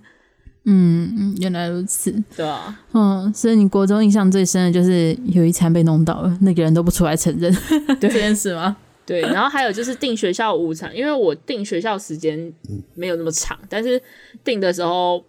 [0.64, 2.16] 嗯嗯，原来如此。
[2.38, 7.54] 对啊，嗯，所以你国中印象最深的就是有一餐被弄倒了，那个人都不出来承认
[8.00, 8.78] 对 这件事吗？
[9.06, 12.54] 对，然后还有就是订学校午餐，因为我订学校时间
[12.96, 14.02] 没有那么长，但是
[14.46, 15.22] 订的时候。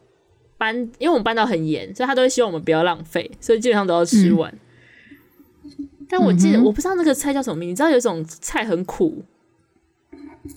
[0.56, 4.52] 班，因为我们班导很严，所以他都会希望我们不要浪费，所以基本上都要吃完。
[5.64, 9.22] 嗯、但我记得、嗯、我不知道那个菜叫什么名，你知道有一种菜很苦，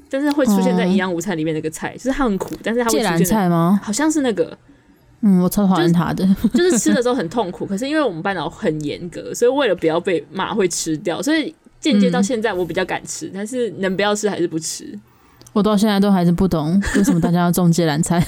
[0.09, 3.79] 但是会出现在营养午餐里面那个菜，哦、就是它很苦，但是它会出现菜吗？
[3.83, 4.57] 好像是那个，
[5.21, 7.65] 嗯，我超讨厌它的，就是、就是吃的时候很痛苦。
[7.65, 11.21] 可是因为我们班导很严格，所以为了不要被骂，会吃掉。
[11.21, 14.97] 所以间接到现在，我比较敢吃，嗯、但是能不要吃还是不吃。
[15.53, 18.23] 我到现在都还是不懂为什么大家要种芥蓝菜。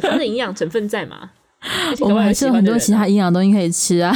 [0.00, 1.30] 它的营养成分在嘛？
[2.00, 4.12] 我们还是有很多其他营养东西可以吃啊。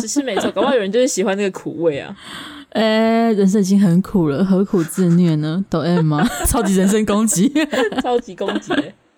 [0.00, 2.14] 是是没错，搞不好有人就是喜欢那个苦味啊。
[2.74, 2.82] 哎、
[3.26, 5.64] 欸，人生已经很苦了，何苦自虐呢？
[5.70, 6.28] 抖 M 吗？
[6.46, 7.52] 超级人身攻击，
[8.02, 8.72] 超级攻击。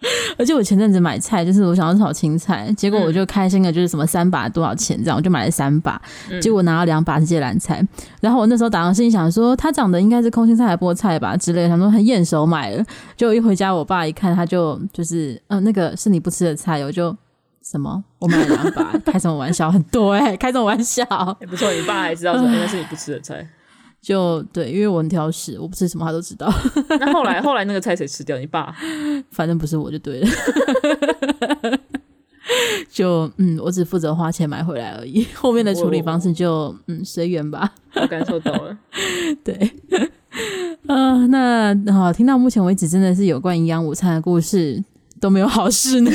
[0.39, 6.01] 而且我前阵子买菜，就是我想要炒青菜，结果我就开心的，就是什么三把多少钱这样，我就买了三把，
[6.41, 7.87] 结果拿了两把是芥蓝菜。
[8.21, 12.85] 然后我那时候打算心想说，它长得应该是空心菜还菠菜吧之类的，想说很眼熟买了。
[13.17, 17.15] 结果一回家，我爸一看，他就就是嗯、呃，那个是你不吃的菜，我就
[17.63, 19.71] 什么， 我买了两把， 开什么玩笑？
[19.71, 21.05] 很多哎、欸，开什么玩笑？
[21.41, 23.47] 也、欸、不错，你爸还知道说那是你不吃的菜。
[24.07, 26.49] 就对，因为我很挑食，我不吃什么他都知道。
[27.01, 28.39] 那后来后来那个菜谁吃掉？
[28.39, 28.73] 你爸？
[29.33, 30.29] 反正不是我就对了。
[32.89, 37.75] 就嗯，我只负责花钱买回来而已，后面的处理方式就嗯随缘吧。
[37.97, 38.79] 我感受到了。
[39.43, 39.55] 对，
[40.87, 44.81] 啊、呃，那好，听到目前为止真的是有关营养午餐的故事
[45.19, 46.13] 都没有好事呢，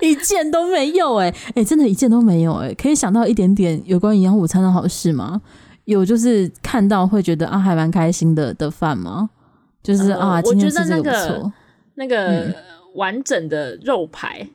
[0.00, 5.42] 一件都没有哎、欸、哎、欸，真的，一件都没有哎、欸，可以想到一点点有关营养午餐的好事吗？
[5.84, 9.30] 有就是看到会觉得啊还蛮开心的的饭吗？
[9.82, 11.52] 就是啊，我觉得那个。
[11.96, 12.52] 那个
[12.96, 14.48] 完整的肉排，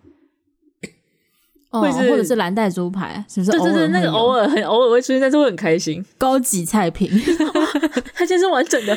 [1.69, 3.51] 或者或者是蓝带猪排，是不是？
[3.51, 6.05] 对对对，那个偶尔很偶尔会出现，但是会很开心。
[6.17, 7.09] 高级菜品
[8.13, 8.93] 它今天是完整的。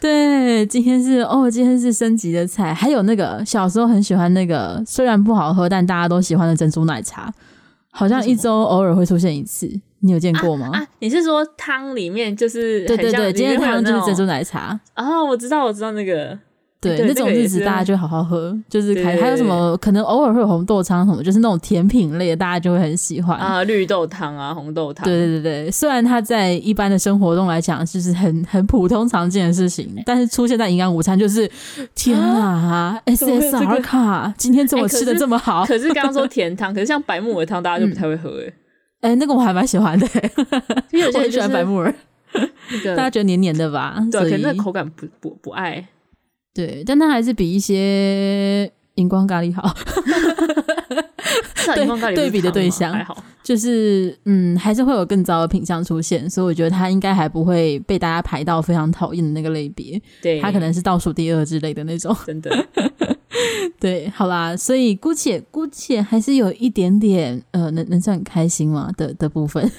[0.00, 2.72] 对，今天是哦，今天是升级的菜。
[2.72, 7.30] 还有那个小时候很喜欢那个，虽然不好喝，但大家都喜欢的珍珠奶茶，
[7.90, 9.70] 好像一周偶尔会出现一次。
[10.06, 10.70] 你有见过吗？
[10.72, 14.78] 啊，啊你是说汤里面就是对对对，今天汤就是珍珠奶茶。
[14.94, 16.38] 哦，我知道，我知道那个。
[16.78, 25.02] 对，那种日子大家就好好喝，就是还还有什么可能偶尔会有红豆汤什么，就是那种甜品类，大家就会很喜欢啊，绿豆汤啊，红豆汤。
[25.04, 31.50] 对对对对，虽然它在一般的生活中来讲就是很很普通常见的事情，但是出现在营养午餐就是
[31.94, 35.64] 天啊，SSR 卡，今天怎么吃的这么好？
[35.66, 38.52] 可是刚刚说甜汤，可是像白木耳汤大家就不太会喝诶。
[39.00, 40.06] 哎，那个我还蛮喜欢的，
[40.90, 41.94] 因为我很喜欢白木耳，
[42.96, 43.96] 大家觉得黏黏的吧？
[44.10, 45.86] 对，可能那口感不不不爱。
[46.54, 49.74] 对，但它还是比一些荧光咖喱好。
[51.74, 60.00] 对，对比的对象还好，就是嗯，还是会有更糟的品相出现，所以我觉得它应该还不会被大家排到非常讨厌的那个类别。
[60.22, 62.16] 对，它可能是倒数第二之类的那种。
[62.24, 62.66] 真的。
[63.80, 69.70] 对，好啦，所以姑且姑且还是有一点点呃，能能算很开心吗的的部分，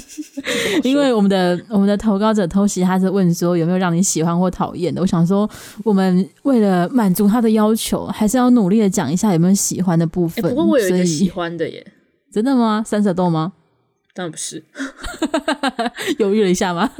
[0.84, 5.48] 因为我们的我们的投稿者偷袭他是问说有没有让你喜欢或讨厌的，我想说
[5.84, 10.44] 我们为了满足他的要求，还是要努力的讲一下有没有喜欢的部分。
[10.44, 11.84] 欸、不过我有一个喜欢的耶，
[12.32, 12.82] 真的吗？
[12.86, 13.52] 三色豆吗？
[14.14, 14.64] 当然不是，
[16.18, 16.90] 犹豫了一下吗？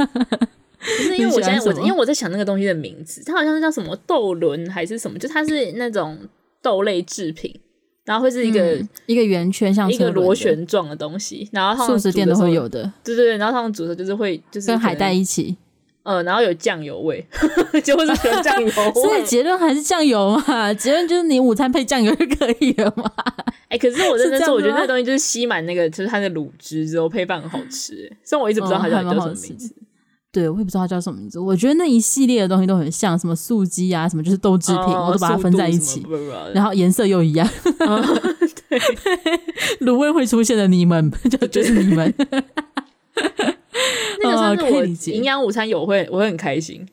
[0.98, 6.18] 不是因为我现在我因为我在想那个东西的名字，它好像是叫什么豆轮还是什么，就它是那种
[6.62, 7.54] 豆类制品，
[8.04, 15.56] 然后会是一个、嗯、一个圆圈像一个螺旋状的东西，然后素食店都会有的，对对对，然后他们煮的就是会就是跟海带一起，
[16.04, 17.26] 呃，然后有酱油味，
[17.82, 23.10] 结果是酱油味， 所以结论还是酱油嘛，结论就是你午餐配酱油就可以了嘛。
[23.68, 29.74] 哎、欸，可是我 认真说，我觉得那个东西就是吸满那个就是它的卤汁之后配饭很好吃，虽然我一直不知道它叫叫什么名字。
[30.36, 31.38] 对，我也不知道它叫什么名字。
[31.38, 36.04] 我觉得那一系列的东西都很像，什么素鸡啊，什么就是豆制品，哦、我都把它分在一起，
[36.52, 37.48] 然后颜色又一样。
[37.80, 38.04] 哦、
[38.68, 38.78] 对，
[39.80, 42.12] 卤味会出现的你们，就就是你们。
[44.22, 46.86] 那个算是我营养午餐有我会，我会很开心。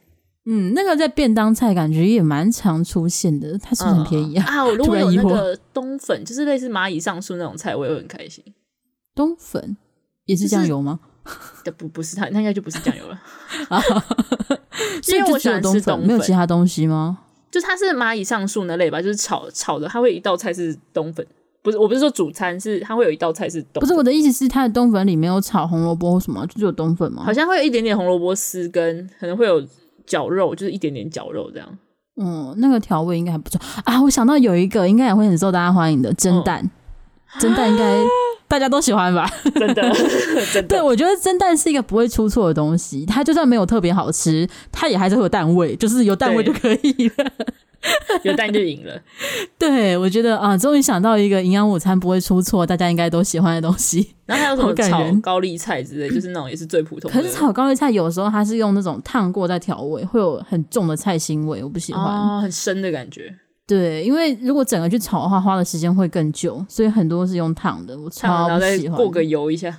[0.46, 4.46] 嗯，那个在便当菜感觉也蛮常出现的，它是很便宜啊？
[4.48, 8.42] 嗯、啊，我 如果有那个冬粉，就是类似蚂蚁上树那种菜，我也会很开心。
[9.14, 9.76] 冬粉
[10.28, 11.02] 也是酱油吗？
[11.02, 11.13] 就是
[11.78, 13.20] 不不是它，那应该就不是酱油了。
[15.08, 17.20] 因为我喜欢吃冬粉，没有其他东西吗？
[17.52, 21.26] 就它是蚂蚁上树那类吧，就是炒炒的，它会一道菜是冬粉。
[21.62, 23.82] 不是，我不是说主餐，是它会有一道菜是冬粉。
[23.82, 27.24] 不是我的意思是，它的冬粉里面有炒红萝卜或什么，就是有冬粉吗？
[27.24, 29.66] 好像会有一点点红萝卜丝，跟可能会有
[30.06, 31.78] 绞肉，就是一点点绞肉这样。
[32.20, 34.02] 嗯，那个调味应该还不错啊。
[34.02, 36.70] 我想到有一个应该也会很受大家欢迎的蒸蛋，
[37.40, 38.04] 蒸、嗯、蛋应该。
[38.54, 39.28] 大家都喜欢吧？
[39.56, 39.82] 真的，
[40.54, 40.68] 真的。
[40.68, 43.04] 对，我觉得蒸蛋是一个不会出错的东西。
[43.04, 47.32] 它就算没有特别好吃，它也还是会有蛋味，就是有蛋味就可以了。
[48.22, 48.94] 有蛋就赢了。
[49.58, 54.14] 对，我觉得啊，终于想到一个营养午餐不会出错，大家应该都喜欢的东西。
[54.28, 57.18] 然后还有什么炒高丽菜之类，就是那种也是最普通的。
[57.18, 62.04] 可是炒高丽菜有时候它是用那种烫过再调味，会有很重的菜腥味，我不喜欢。
[62.04, 63.36] 哦，很深的感觉。
[63.66, 67.98] 对，因为如果整个去炒的话，花的时间会更久，所以很多是用烫的。
[67.98, 68.98] 我超不喜欢。
[68.98, 69.76] 过个油一下。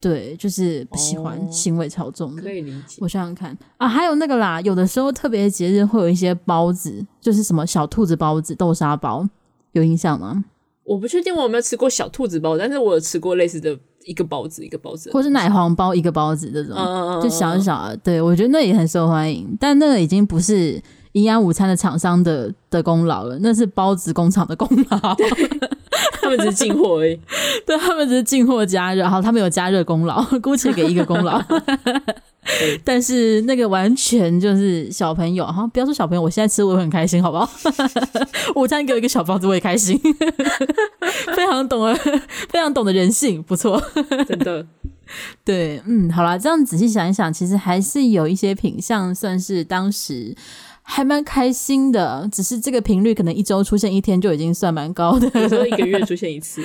[0.00, 2.42] 对，就是不喜欢，哦、腥味超重的。
[2.42, 2.98] 可以理解。
[3.00, 9.26] 我想想看啊，还有那个啦，有的时候特别节日会有一些包子，就是什么小兔子包子、豆沙包，
[9.72, 10.44] 有印象吗？
[10.82, 13.74] 我不确定我有没有吃过小兔子包子，但是我有吃过类似的
[14.04, 17.96] 一个包子，一个包子，或是奶黄包一个包子这种，嗯、就小小的。
[17.96, 20.82] 对，我觉得那也很受欢迎，但那个已经不是。
[21.14, 24.98] 营养午餐的厂商的的功劳了，那是包子工厂的功劳。
[26.20, 27.20] 他们只是进货而已，
[27.66, 31.40] 对，他们只是进货加热，好，他们有加热功劳， 姑且给一个功劳。
[32.82, 37.48] 但是那个完全就是小朋友，哈，不要说小朋友，我现在吃我也很开心，好不好？
[38.56, 39.98] 午餐给我一个小包子，我也开心，
[41.36, 41.94] 非常懂得，
[42.48, 43.80] 非常懂得人性，不错，
[44.26, 44.66] 真的。
[45.44, 50.34] 对，嗯，好啦，这样仔细想一想，其实还是有一些品相算是当时。
[50.86, 56.62] 还蛮开心的，只是这个频率可能一周出现一天就已经算蛮高的，有时候一个月 出现一次，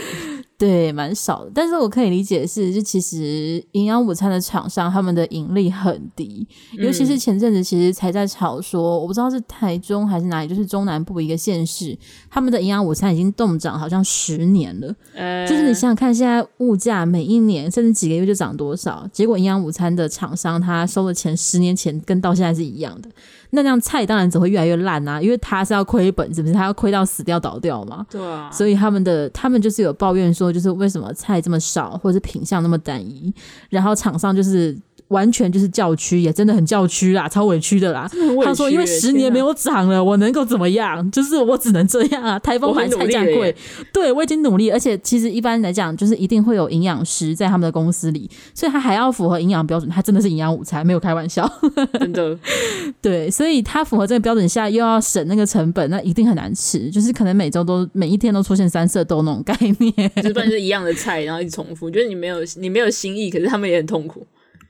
[0.57, 1.51] 对，蛮少的。
[1.55, 6.45] 但是我可以理解的是，就其实营养午餐的厂商他们的盈利很低，
[6.77, 11.97] 嗯、尤其是前阵子其实才在炒说，我不知道是台中还是哪里，就是中南部一个县市，
[12.29, 14.93] 他们的营养午餐已经冻涨好像十年了。
[15.15, 23.09] 呃、就是你想想看，现在物价每一年甚至几个月就涨多少，结果营养午餐的厂商他收的钱十年前跟到现在是一样的。
[23.51, 26.53] 那这样菜当然只会越来越烂啊，因为他是要亏本，是不是？
[26.53, 28.05] 他要亏到死掉倒掉嘛。
[28.09, 28.49] 对啊。
[28.51, 33.33] 所以他们的他们就是有抱怨说，就是为什么菜这么少，或者是品相那么单一，
[33.69, 34.77] 然后厂商就是
[35.09, 38.09] 完全就是教区，也真的很教区啦，超委屈的啦。
[38.43, 41.09] 他说：“因为十年没有涨了，我能够怎么样？
[41.11, 42.39] 就是我只能这样啊。
[42.49, 43.55] 台风买菜价贵，
[43.91, 49.89] 对我已经努力，而且其实一般来讲，就是一定会有营养师在他们的公司里，所以他还要符合营养标准。
[49.89, 51.51] 他真的是营养午餐，没有开玩笑，
[51.99, 52.37] 真的。
[53.01, 56.89] 对，所以他符合这个标准下，又要省那个成本，那一定很难吃。
[56.91, 61.87] 就是可能每周都每一天都出现三色豆那种概念，就是不然是一样的菜，然后一直重复。
[61.87, 64.25] 我觉得你没有你没有新意，可是他们也很痛苦。”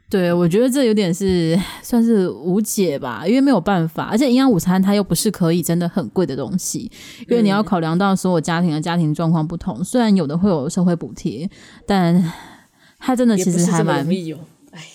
[0.09, 6.91] 对，我觉得这有点是算是无解吧，因为没有办法，而且营养午餐它又不是可以真的很贵的东西，
[7.27, 11.47] 因为你要考量到所有家庭的家庭状况不同，虽然有的会有社会补贴，
[11.85, 12.33] 但
[12.97, 14.03] 它真的其实还蛮，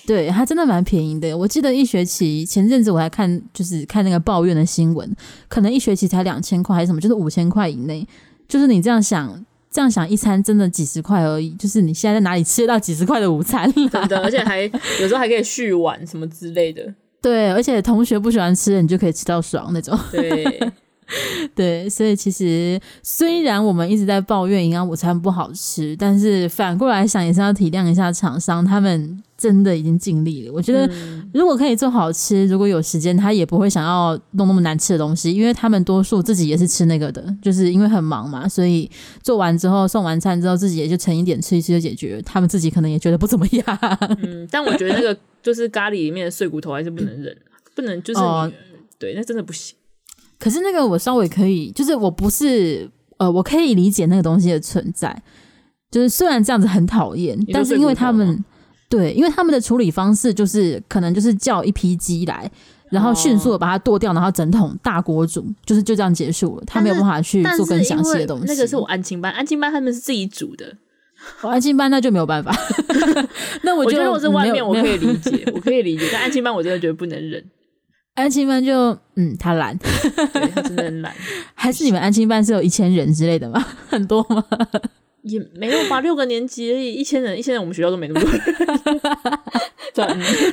[0.04, 1.38] 对，它真的蛮便宜的。
[1.38, 5.08] 我记得一学期前阵子我还看，就是看那个抱怨的新闻，
[5.46, 8.04] 可能一学期才两千块还是什么，就是五千块以内，
[8.48, 9.44] 就是你这样想。
[9.74, 13.68] 这样想，一餐真的几十块而已，就是你现在在哪里吃得到几十块的午餐？
[13.74, 14.60] 真的，而且还
[15.02, 16.94] 有时候还可以续碗什么之类的。
[17.20, 19.98] 对，而且同学不喜欢吃的，你就可以吃到爽那种。
[20.12, 20.72] 对，
[21.56, 29.20] 对，所以其实虽然我们一直在抱怨营养午餐不好吃，但是反过来想，也是要体谅一下厂商他们。
[29.44, 30.52] 真的已经尽力了。
[30.52, 30.90] 我觉得，
[31.34, 38.90] 如果可以做好吃，如果有时间，他也不会想要弄那么难吃的东西，因为他们多数自己也是吃那个的，就是因为很忙嘛，所以
[39.22, 42.22] 做完之后送完餐之后，自己也就盛一点吃一吃就解决。
[42.22, 43.78] 他们自己可能也觉得不怎么样。
[44.22, 47.36] 嗯，但我觉得那个就是咖喱里面的碎骨头还是不能忍，
[47.74, 48.50] 不能就是、哦、
[48.98, 49.76] 对，那真的不行。
[50.38, 52.88] 可是那个我稍微可以，就是我不是
[53.18, 55.22] 呃，我可以理解那个东西的存在，
[55.90, 58.42] 就是虽然这样子很讨厌，但是因为他们。
[58.96, 62.48] 对，因为他们的处理方式就是可能就是叫一批鸡来，
[62.90, 66.62] 然后迅速的把它剁掉，然后整桶大锅煮，就是就这样结束了。
[66.64, 68.44] 他没有办法去做更详细的东西。
[68.46, 70.76] 那个是我安亲班，安亲班他们是自己煮的，
[71.42, 72.56] 我安亲班那就没有办法。
[73.64, 77.44] 那我，我觉得我是外面我可以理解，我可以理解，但安亲班我真的觉得不能忍。
[78.14, 81.12] 安亲班就嗯，他懒，对，他真的很懒。
[81.54, 83.66] 还是你们安亲班是有一千人之类的吗？
[83.88, 84.44] 很多吗？
[85.24, 88.40] 也没有吧，六个年级而已，一千人，一千人，我们学校都没那么多人。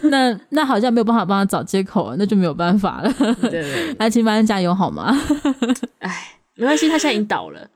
[0.09, 3.13] 那 那好像没有办法帮他找借口，那就没有办法了。
[3.41, 5.13] 对，对，对，安亲班加油好吗？
[5.99, 7.69] 哎，没关系，他现在已经倒了。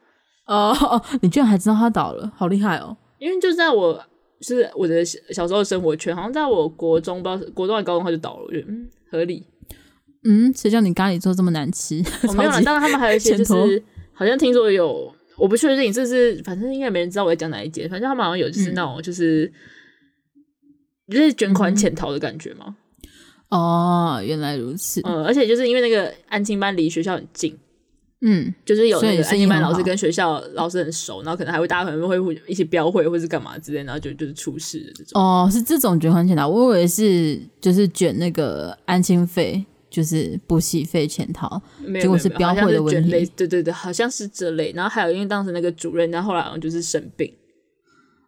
[0.48, 2.96] 哦哦，你居然还知道他倒了，好厉害哦！
[3.20, 3.94] 因为就在我
[4.40, 9.46] 就是我的小时候的生活圈，好像在我国中，不知道国中还是高中他就倒了，我觉得嗯合理。
[10.24, 12.02] 嗯，谁叫你咖喱做这么难吃？
[12.24, 13.84] 我、哦、没有了，当然他们还有一些就是
[14.14, 15.14] 好像听说有。
[15.38, 17.88] 我不确定，这是反正应该没人知道我在讲哪一节。
[17.88, 19.46] 反正他们好像有就是那种就是、
[21.08, 22.76] 嗯、就是卷款潜逃的感觉嘛。
[23.50, 25.02] 哦，原来如此。
[25.04, 27.56] 嗯，而且就是因为那个安亲班离学校很近，
[28.22, 32.18] 嗯，就是有那个安亲班老师跟学校老师很熟，然后可能还会大家可能会
[32.48, 35.22] 一起标会或是干嘛之类，然后就就是出事的这种。
[35.22, 39.64] 哦，是这种卷款潜逃，我以为是就是卷那个安亲费。
[39.96, 41.62] 就是补习费潜逃，
[42.02, 43.10] 结果是标会的问题。
[43.34, 44.74] 对对对，好像是这类。
[44.76, 47.34] 然后还有，因为当时那个主任，然后后来好像就是生病。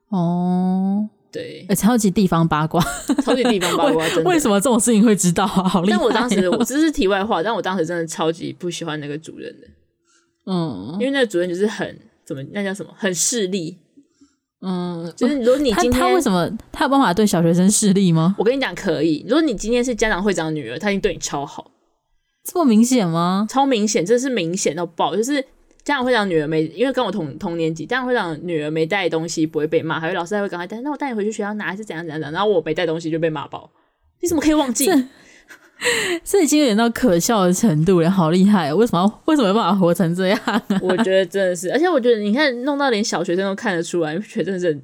[0.08, 2.82] 哦，对，欸、超级地方八卦，
[3.22, 4.30] 超级地方八卦，真的。
[4.30, 5.68] 为什么这种事情会知道啊？
[5.68, 5.98] 好厉害！
[5.98, 9.68] 但我当时，我只是题外话，但我当时真的超级不喜欢那个主任的。
[10.46, 13.78] 嗯，因为那个主任就是很怎么，那叫什么，很势利。
[14.62, 18.36] 嗯，就是如果你今天他，他为什么他有办法对小学生势利吗？
[18.40, 19.24] 我跟你讲，可以。
[19.28, 21.70] 如果你今天是家长会长女儿，他已经对你超好，
[22.44, 23.46] 这么明显吗？
[23.50, 25.16] 超明显，这是明显到爆。
[25.16, 25.40] 就是
[25.84, 30.82] 家长会长女儿没，因为跟我同同年级，家长会长女儿没带东西不会被骂，还有老师还会赶快带。
[30.82, 32.34] 那我带你回去学校拿，还是怎样怎样怎样？
[32.34, 33.70] 然后我没带东西就被骂爆，
[34.22, 34.90] 你怎么可以忘记？
[36.24, 38.74] 这已经有点到可笑的程度了，好厉害！
[38.74, 40.62] 为什么为什么有办法活成这样啊？
[40.82, 44.82] 我觉得真的是，而且我觉得你看弄到连小学生都看得出来，觉得真的是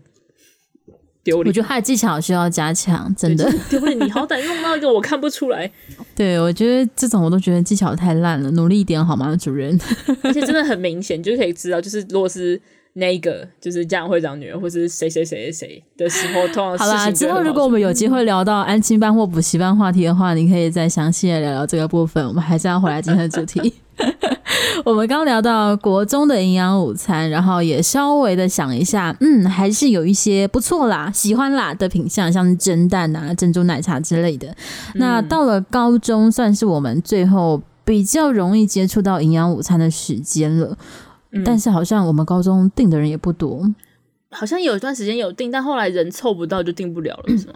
[1.24, 1.48] 丢脸。
[1.48, 4.00] 我觉得他的技巧需要加强，真的丢脸。
[4.00, 5.72] 你好歹弄到一个我看不出来。
[6.16, 9.80] 对，我觉得这种我都觉得技巧太烂了，努力一点好吗，主任？
[10.24, 12.62] 而且真的很明显，就可以知道，就是如果是。
[12.94, 17.10] 那个就是家长会长女儿，或是谁谁谁谁的时候，通常好啦。
[17.12, 22.26] 之后如果我们有机会聊到安亲班或补习班话题的话，你可以再详细的聊聊这个部分。
[22.28, 23.74] 我们还是要回来今天的主题。
[24.86, 34.48] 我们刚聊到国中的营养午餐，然后也稍微的想一下，嗯，还是有一些不错啦、喜欢啦的品相，像是蒸蛋啊、珍珠奶茶之类的。
[34.50, 34.56] 嗯、
[34.96, 40.78] 那到了高中，算是我们最后比较容易接触到营养午餐的时间了。
[41.46, 43.68] 但是好像我们高中订的人也不多，
[44.30, 47.54] 好像有一段时间有订，但后来人凑不到就订不了了， 是吗？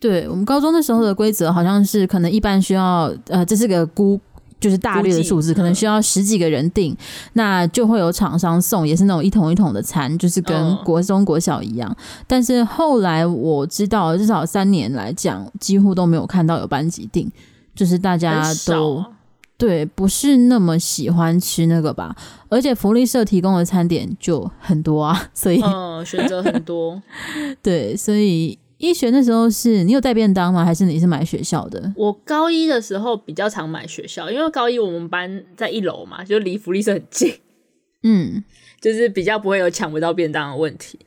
[0.00, 4.20] 对，我们高中那时候的规则好像是可能一般需要，呃，这是个估
[4.60, 6.94] 就是大略的数字，可能需要十几个人订，
[7.34, 11.94] 那就会有厂商送，也是那种一桶一桶的餐，就是跟国中国小一样。
[12.26, 17.30] 但是后来我知道，至少三年来讲，几乎都没有看到有班级订，
[17.74, 19.04] 就是大家都
[19.64, 22.14] 对不是那么喜欢吃那个吧。
[22.48, 27.02] 而且福利社提供的餐点就很多啊，所以嗯，选择很多，
[27.62, 28.58] 对，所以。
[28.76, 30.62] 医学那时候是你有带便当吗？
[30.62, 31.90] 还是你是买学校的？
[31.96, 37.32] 我高一的时候比较常买学校，因为高一我们班在一楼嘛，就离福利社很近，
[38.02, 38.44] 嗯，
[38.82, 40.98] 就是比较不会有抢不到便当的问题，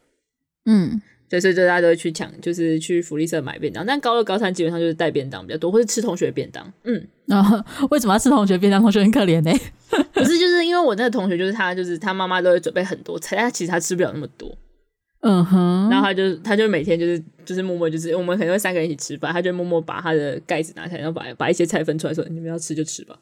[0.65, 0.99] 嗯，
[1.29, 3.85] 所以所以大家都会去抢，就是去福利社买便当。
[3.85, 6.65] 但高二、高三基本上就是带便当比较多，或是吃同学便当。
[6.83, 8.81] 嗯，啊、哦，为什么要吃同学便当？
[8.81, 9.61] 同学很可怜呢、欸。
[10.13, 14.57] 不是，就是因为我那个同学，就是他，就是他妈妈都会准备很多菜，但其实他吃不了那么多。
[15.21, 23.17] 嗯哼，然后他就他就每天就是就是默默就是我们可能会三个人一起吃饭，他就默默把他的盖子拿起来，然后把把一些菜分出来说，你们要吃就吃吧。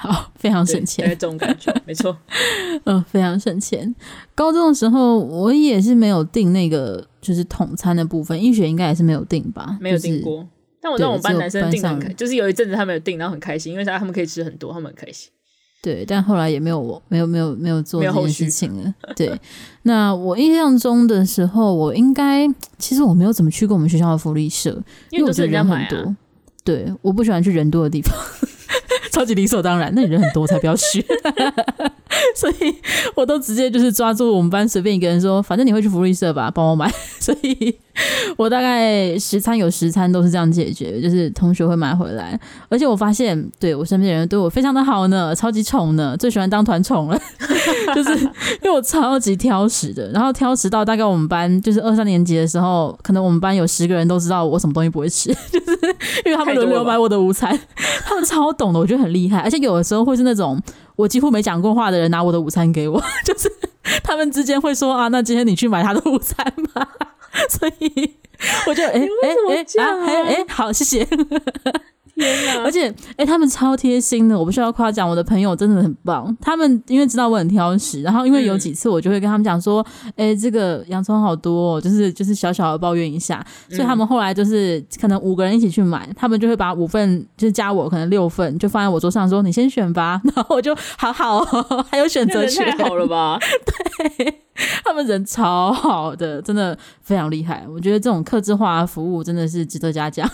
[0.00, 2.16] 好，非常省钱，这种感觉没错。
[2.84, 3.94] 嗯，非常省钱。
[4.34, 9.76] 高中的时候我也是没有订那个就是统餐的部分，医学应该也是没有订吧？
[9.78, 10.46] 没有订过。
[10.80, 15.30] 但我知道我们班男生订很开，就是有一阵子他们有订，然后很开心，因为他他们可以吃很多，他们很开心。
[15.82, 18.94] 对，但后来也没有我，没有，没有，没有做这件事情了。
[19.14, 19.38] 对，
[19.82, 22.48] 那我印象中的时候，我应该
[22.78, 25.96] 其实我没有怎么去过我们学校的福利社，因为我觉得人很多。
[25.96, 26.16] 啊、
[26.64, 28.14] 对，我不喜欢去人多的地方，
[29.12, 29.92] 超级理所当然。
[29.94, 31.04] 那你人很多，才不要去。
[32.34, 32.74] 所以
[33.14, 36.92] 我都直接就是抓住我们班随便一个人说，反正你会去福利社吧，帮我买。
[37.18, 37.74] 所以
[38.36, 42.38] 我大概十餐有十餐都是这样解决，就是同学会买回来。
[42.68, 47.20] 而且我发现，对我身边的人对我非常的好呢，超级宠呢，最喜欢当团宠了。
[47.94, 55.78] 就是因为我超级挑食的，然后挑食到大概我们班就是二三年级的时候，可能我们班有十个人都知道我什么东西不会吃， 就是
[56.24, 57.58] 因为他们轮流买我的午餐，
[58.04, 59.40] 他们超懂的，我觉得很厉害。
[59.40, 60.60] 而且有的时候会是那种。
[60.96, 63.50] 我几乎没讲过话的人拿我的午餐给我， 就是
[64.02, 66.44] 他们之间会说啊，那今天你去买他的午餐
[66.74, 66.86] 吧。
[67.48, 68.16] 所以
[68.66, 71.08] 我就哎哎哎啊哎哎好，谢谢。
[72.64, 76.36] 而且，哎、欸，他们超贴心的，我不需要夸奖，我的朋友真的很棒。
[76.40, 79.84] 他们因为知道我很挑食，然后因为有几次我就会跟他们讲说，
[80.16, 83.44] 哎、这个洋葱好多，哦，就是就是小小的抱怨一下。
[83.68, 90.20] 所以他们后来就是可能五个人一起去买，他们就会把五份就是加我可能六份就放在我桌上说，你先选吧。
[90.34, 93.38] 然后我就好好，哦， 还有选择权，太好了吧？
[94.16, 94.40] 对，
[94.84, 97.64] 他们人超好的，真的非常厉害。
[97.68, 100.28] 我觉得这种客制化服务真的是值得嘉奖。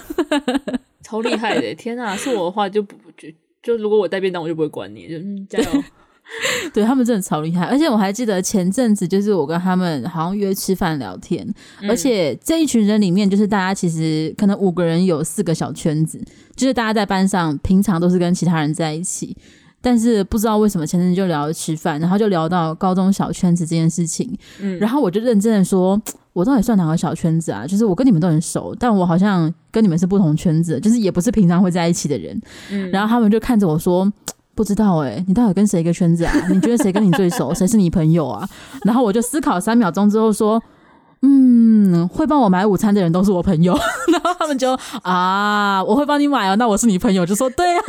[1.07, 1.73] 超厉害的！
[1.77, 3.29] 天哪，是我的话就不就
[3.63, 5.83] 就如果我带便当，我就不会管你，就嗯加油。
[6.75, 11.47] 对，他们真的超厉害，而且我还记得前阵子就是我跟他们好像约吃饭聊天，
[11.81, 16.21] 嗯、而且这一群人里面就是大家其实可能五个人有四个小圈子，
[16.57, 19.37] 就是大家在班上平常都是跟其他人在一起，
[19.81, 26.03] 但是不知道为什么前阵子就聊吃饭，然后就聊到高中小圈子这件事情，嗯，然后我就认真的说。
[26.37, 27.67] 我到底算哪个小圈子啊？
[27.67, 32.39] 就是我跟你们都很熟，但我好像跟你们是不同圈子，就是也不是平常会在一起的人。
[32.71, 34.13] 嗯，然后他们就看着我说
[34.55, 36.33] ：“不知道哎、欸，你到底跟谁一个圈子啊？
[36.51, 37.55] 你觉得谁跟你最熟？
[37.55, 38.47] 谁是你朋友啊？”
[38.85, 40.63] 然后我就思考三秒钟之后说
[41.25, 43.73] ：“嗯，会帮我买午餐的人都是我朋友。
[44.13, 47.83] ”然后他们就啊，我会帮你买哦，那我是你朋友，就说对啊。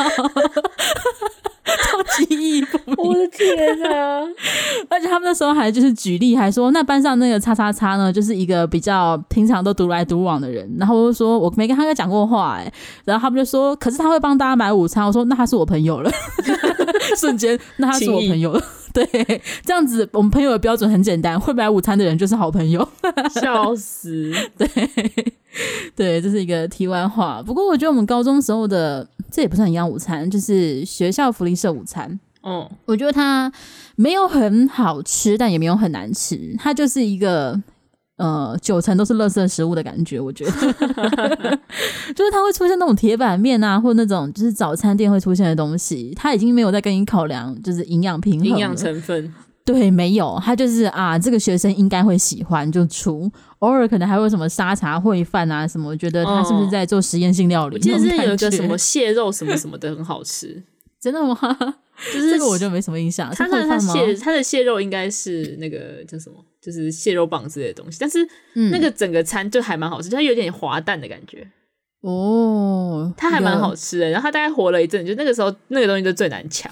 [1.84, 4.22] 超级义不明，我的天啊！
[4.89, 10.70] 而且他们那时候还就是举例，还说那班上那个叉叉叉呢，就是一个比较平常都独来独往的人。
[10.80, 12.72] 然后我就说我没跟他哥讲过话，哎，
[13.05, 15.05] 然后他们就说，可是他会帮大家买午餐。
[15.05, 16.11] 我说那他是我朋友了，
[17.18, 18.63] 瞬间那他是我朋友了。
[19.05, 22.87] 对，这样子我们朋友的标准很简单，会买午餐的人就是好朋友。
[23.39, 24.67] 笑死，对。
[25.95, 27.41] 对，这是一个题外话。
[27.43, 32.19] 不过我觉得我们高中时候的这也不算营养午餐，就是学校福利社午餐。
[32.41, 33.51] 哦，我觉得它
[33.95, 36.55] 没有很好吃，但也没有很难吃。
[36.57, 37.59] 它就是一个
[38.18, 40.20] 呃九成都是垃圾食物的感觉。
[40.20, 40.51] 我觉得，
[42.15, 46.13] 就是它会出现那种铁板面啊，或者那种就是早餐店会出现的东西。
[46.15, 49.34] 它已经没有在跟你考量就是营养平衡、营养成分。
[49.63, 53.30] 对，没有，他就是啊，这个学生应该会喜欢，就出。
[53.59, 57.76] 偶尔可能还会什么沙茶烩饭啊什么，我觉得他是不是在做实验性料理？
[57.76, 60.63] 我记得是有一个什么 蟹肉什么什么的很好吃，
[61.01, 61.38] 真的吗？
[62.13, 63.30] 就是这个我就没什么印象。
[63.36, 68.27] 他的他蟹他的蟹肉应该是那个叫什么，就是蟹肉棒之类的东西，但是
[68.71, 71.47] 那个整个餐就还蛮好吃，它有点滑蛋的感觉。
[72.01, 74.09] 哦，它还蛮好吃的。
[74.09, 76.71] 然后它大概活了一阵，就那个时候那个东西就最难抢。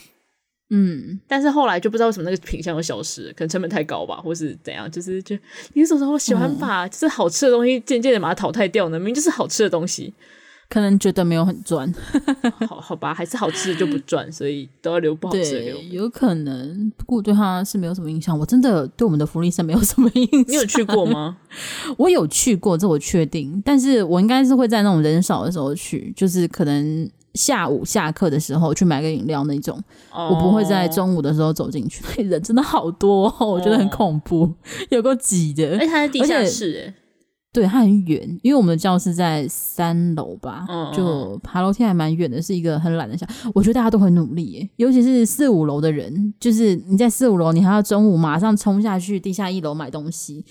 [0.71, 4.89] 嗯，但是后来就不知道为什么那个品相又消失了，可能成本太高吧，或是怎样？
[4.89, 5.37] 就是就
[5.73, 8.97] 你什么时候喜欢把就是好吃的东西渐渐的把它淘汰掉呢？
[8.97, 10.11] 明明就是好吃的东西，
[10.67, 11.93] 可能觉得没有很赚，
[12.67, 15.77] 好好吧，还是好吃的就不赚，所以都要留不好吃的留。
[15.91, 18.37] 有可能，不过对他是没有什么印象。
[18.37, 20.45] 我真的对我们的福利社没有什么印象。
[20.47, 21.37] 你有去过吗？
[21.97, 23.61] 我有去过，这我确定。
[23.63, 29.81] 但是我应该是会在那种人少的时候去，就是可能下午下课的时候去买个饮料那种。
[30.09, 30.31] Oh.
[30.31, 34.51] 我不会在中午的时候走进去， 人真的好多，哦我觉得很恐怖，oh.
[34.89, 35.77] 有够挤的。
[35.77, 37.04] 哎，他在地下室，哎。
[37.55, 43.25] 对，它很远，因为我们的教室在三楼吧，嗯、就爬楼梯还蛮远的，是一个很懒的小。
[43.53, 50.43] 我觉得大家都很努力耶，尤其是四五楼的人，就是你在四五楼，你还要中午马上冲下去地下一楼买东西，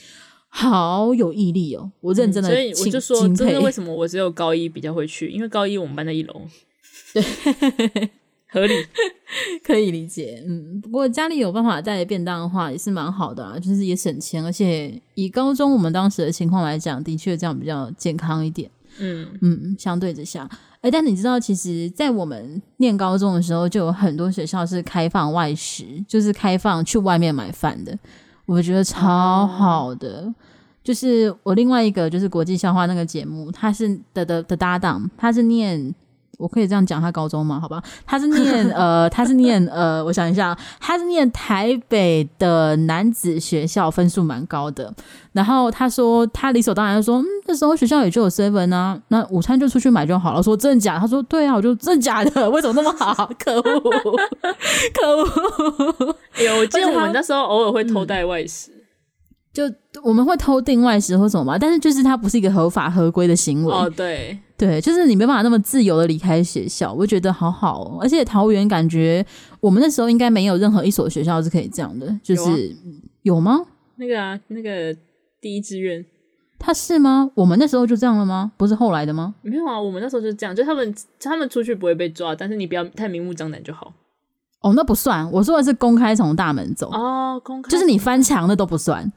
[0.49, 1.91] 好有毅力哦！
[2.01, 5.29] 我认真的、嗯，所以我就说，真的为什么我只有高一比较会去？
[5.29, 6.41] 因为高一我们班在一楼。
[7.13, 8.11] 对。
[8.55, 8.73] 合理，
[9.67, 19.27] 可以理解，嗯，不过家里有办法带便当的话也是蛮好的啊，就是也省钱，而且以高中我们当时的情况来讲，的确这样比较健康一点，嗯。
[19.43, 27.99] 嗯，相对之下，哎、欸，但你知道，其实，在我们念高中的时候，就有很多学校是开放外食，就是开放去外面买饭的，
[28.47, 30.23] 我觉得超好的。
[30.27, 30.35] 嗯、
[30.85, 35.93] 就是我另外一个就是国际校花那个节目，他是的的的搭档，他是念。
[36.39, 37.59] 我可以这样讲他高中吗？
[37.61, 44.93] 好吧，他是念 呃，他是念呃，我想一下，他是念台北的男子学校，分数蛮高的。
[45.32, 50.43] 然后他说，他理所当然说，嗯，那时候学校也就有 seven 啊，那午餐就出去买就好了。
[50.43, 51.01] 说真的假的？
[51.01, 52.49] 他说对啊，我就真的假的？
[52.51, 53.28] 为什么那么好？
[53.39, 53.80] 可恶，
[54.93, 56.16] 可恶！
[56.35, 58.70] 哎、欸，我记得我们那时候偶尔会偷带外食。
[59.55, 59.63] 就
[60.03, 63.73] 我们会偷订外食或什么吧，但是就是它不是一个合法合规的行为。
[63.73, 67.99] 哦，对对，就是你没办法那么自由的离开学校，我觉得好好哦。
[68.01, 69.25] 而且桃园感觉
[69.61, 72.77] 我们那时候应该没有任何一所学校是可以这样的，就是
[73.23, 73.61] 有，吗？
[73.97, 74.93] 那个啊，那个
[75.41, 76.05] 第一志愿，
[76.59, 77.31] 他是吗？
[77.37, 78.51] 我们那时候就这样了吗？
[78.57, 79.37] 不是后来的吗？
[79.43, 83.93] 没有啊，我们那时候就这样，就他们他们出去不会被抓，但是你不要太明目张胆就好。
[84.63, 89.13] 哦，那不算，我说的是公开从大门走哦，公开就是你翻墙的都不算。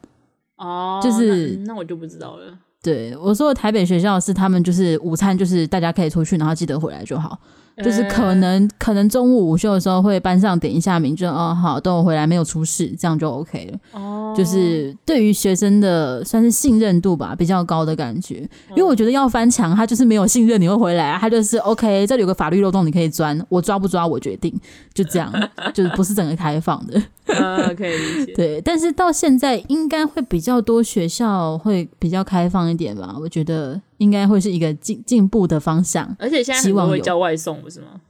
[0.58, 2.56] 哦，就是那，那我就不知道了。
[2.82, 7.38] 对，我说的台北学校是他们就是午餐就是大家可以出去，然后记得回来就好。
[7.82, 14.00] 就是可能、欸、可能中午午休的时候会班上点一下名，就哦好，等我回来没有出事，这样就 OK 了。
[14.00, 18.36] 哦，就是对于学生的算是信任度吧，比较高的感觉。
[18.70, 24.52] 因为我觉得要翻墙，他就是没有信任你会回来啊，他就是 OK，这里有个法律漏洞你可以钻，我抓不抓我决定，
[24.92, 25.32] 就这样，
[25.72, 27.00] 就是不是整个开放的。
[27.34, 28.32] 啊，可以理解。
[28.34, 33.80] 对，但是到现在应该会比较多学校会比较开放一点吧，我觉得。
[33.98, 38.00] 应该会是一个进进步的方向，而且现在很多会叫外送，不是吗？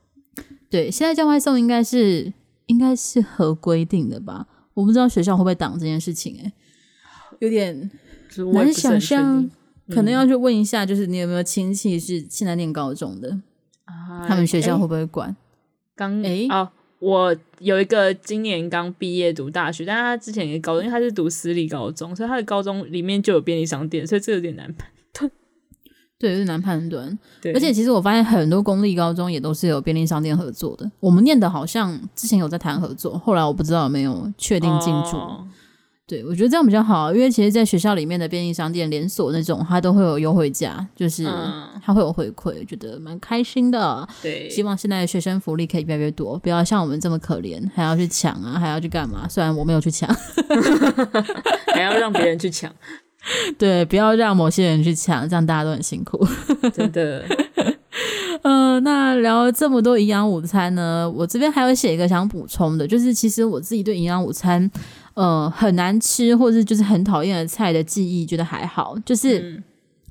[0.69, 2.31] 对，现在叫外送应该是
[2.67, 4.47] 应该是合规定的吧？
[4.75, 6.53] 我不知道学校会不会挡这件事情、欸，哎，
[7.39, 7.91] 有点
[8.53, 9.49] 难想象，
[9.89, 13.39] 可能要去问一下，就是你有没有亲戚是现在念高中的，
[13.85, 15.35] 啊、他们学校会不会管？
[15.95, 16.69] 刚哎哦，
[16.99, 24.87] 我有一个今年刚毕业读大学，但是他之前也高中，因为他是读私立高中，所以他的高中里面就有便利商店，所以这有点难判
[26.19, 26.33] 断。
[26.33, 27.17] 对，是难判断。
[27.41, 30.91] 对，而且其实我发现很多公立高中也都是有便利商店合作的。
[30.99, 35.15] 我们念的好像之前有在谈合作，后来我不知道有没有确定进驻。
[35.17, 35.47] 哦、
[36.05, 41.23] 对，我觉得这样比较好，因为其实，在学校里面的便利商店连锁那种，它都会有优惠价，就是
[41.81, 44.05] 它会有回馈，我觉得蛮开心的。
[44.21, 49.25] 对，希望现在的学生福利可以越来越多，不要像我们这么可怜，还要去抢啊，还要去干嘛？
[49.29, 50.13] 虽然我没有去抢，
[51.73, 52.73] 还要让别人去抢。
[53.59, 56.25] 对，不要让某些人去抢，这样大家都很辛苦。
[56.73, 57.23] 真的，
[58.43, 64.69] 嗯、 呃，那聊了这么多营养午餐呢，我这边还有写一个想补充的，就是其实我自己对营养午餐，
[65.15, 68.97] 呃，很难吃或者就是很讨厌的菜的记忆，觉得还好。
[69.05, 69.61] 就是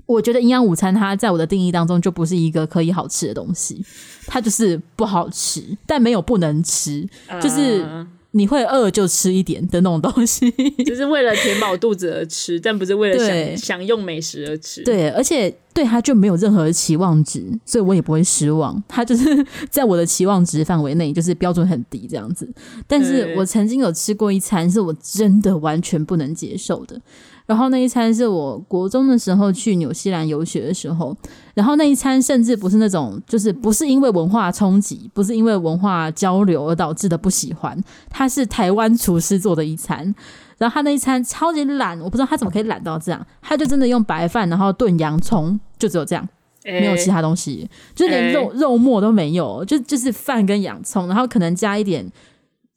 [0.05, 3.83] 我觉得营养午餐它在我的定义当中就不是一个可以好吃的东西，
[4.27, 7.09] 它就是不好吃，但没有不能吃，
[7.41, 8.07] 就是。
[8.39, 10.51] 你会饿就吃一点的那种东西，
[10.87, 14.83] 就是为了填饱肚子而吃，但不是为了享享用美食而吃。
[14.85, 18.81] 对，而且对它就没有任何的期望值，所以我也不会失望。
[18.87, 22.49] 它就是在我的期望值范围内，就是标准很低这样子。
[22.87, 27.01] 但是我曾经有吃过一餐，是我真的完全不能接受的。
[27.49, 31.17] 然后那一餐是我国中的时候去纽西兰游学的时候，
[31.55, 40.15] 然后那一餐甚至不是那种，就是不是因为文化冲击，不是因为文化交流而导致的不喜欢，它是台湾厨师做的一餐，
[40.59, 46.29] 然后他那一餐超级懒，我不知道他怎么可以懒到这样，他就真的用白饭然后炖洋葱，就只有这样，
[46.65, 52.07] 没有其他东西，就连肉肉末都没有，就就是饭跟洋葱，然后可能加一点。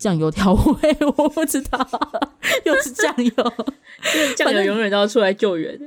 [0.01, 1.79] 酱油调味，我不知道，
[2.65, 3.31] 又是酱油，
[4.35, 5.79] 酱油永远都要出来救援。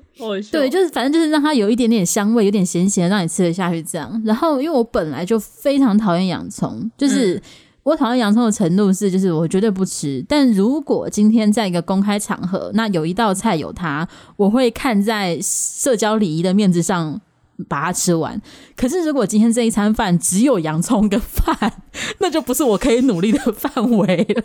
[0.52, 4.22] 对，就是反正就是让它有一点点香味，有点咸咸，让你吃得下去这样。
[4.24, 7.34] 然后因为我本来就非常讨厌洋葱，就是。
[7.34, 7.42] 嗯
[7.84, 10.24] 我讨厌洋葱的程度是，就是我绝对不吃。
[10.26, 17.20] 但如果今天在一个公开场合，那有一道菜有它，我会看在社交礼仪的面子上。
[17.68, 18.40] 把它吃完。
[18.76, 21.72] 可是，如果今天这一餐饭只有洋葱跟饭，
[22.20, 24.42] 那就不是我可以努力的范围了。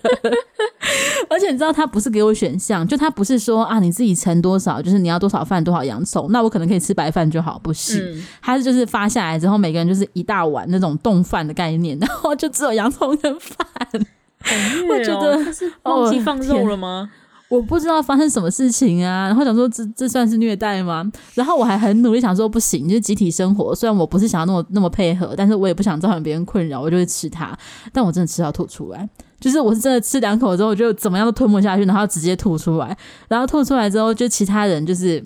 [1.30, 8.14] 而且，你知道，他不是给我选项，就他不是说啊，你自己盛多少，就是你要多少饭多少洋葱，那我可能可以吃白饭就好，不是？
[8.14, 13.60] 嗯、他是就是发下来之后，每个人就是一大碗那种冻饭的概念， 然后就只有洋葱跟饭。
[14.42, 14.52] 哦、
[14.90, 15.38] 我觉得
[15.84, 17.12] 忘记放肉了吗？
[17.50, 21.12] 我不知道发生什么事情啊， 然后想说这这算是虐待吗？
[21.34, 23.74] 然后我还很努力想说不行，就是集体生活。
[23.74, 27.58] 虽然我不是想要那么那么配合，但是我也不想造成别人困扰，我就会吃它。
[27.92, 32.96] 但我真的吃到吐出来，就是我是真的吃两口之后，就怎么样都吞不下去，然后直接吐出来。
[33.28, 35.24] 然后吐出来之后，就其他人就是。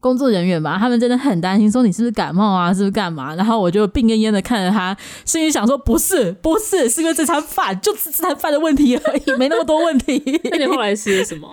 [0.00, 3.34] 工作人员吧，他们真的很担心，说你是不是感冒啊，是不是干嘛？
[3.34, 10.22] 然后我就病恹恹的看着他，心里想说不是，不是，是因为这餐饭就是这餐饭的问题而已，没那么多问题。
[10.50, 11.48] 那你后来吃了什么？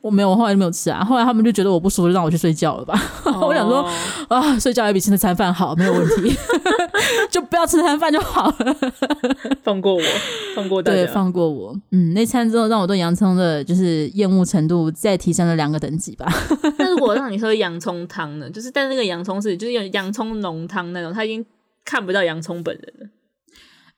[0.00, 1.04] 我没有，我后来就没有吃啊。
[1.04, 3.00] 后来他们就觉得我不舒服，就让我去睡觉了吧。
[3.24, 3.44] Oh.
[3.44, 3.88] 我想说
[4.28, 6.36] 啊，睡觉也比吃那餐饭好，没有问题，
[7.30, 8.76] 就不要吃那餐饭就好了。
[9.62, 10.02] 放过我，
[10.54, 11.74] 放过大家，对，放过我。
[11.92, 16.26] 嗯，那餐之后让我对洋葱的就是厌恶程度再提升了两个等级吧。
[16.78, 21.44] 那如果让你喝洋葱汤呢，就是但是那个洋葱是就是有洋葱浓汤那种，他已经
[21.84, 23.08] 看不到洋葱本人了，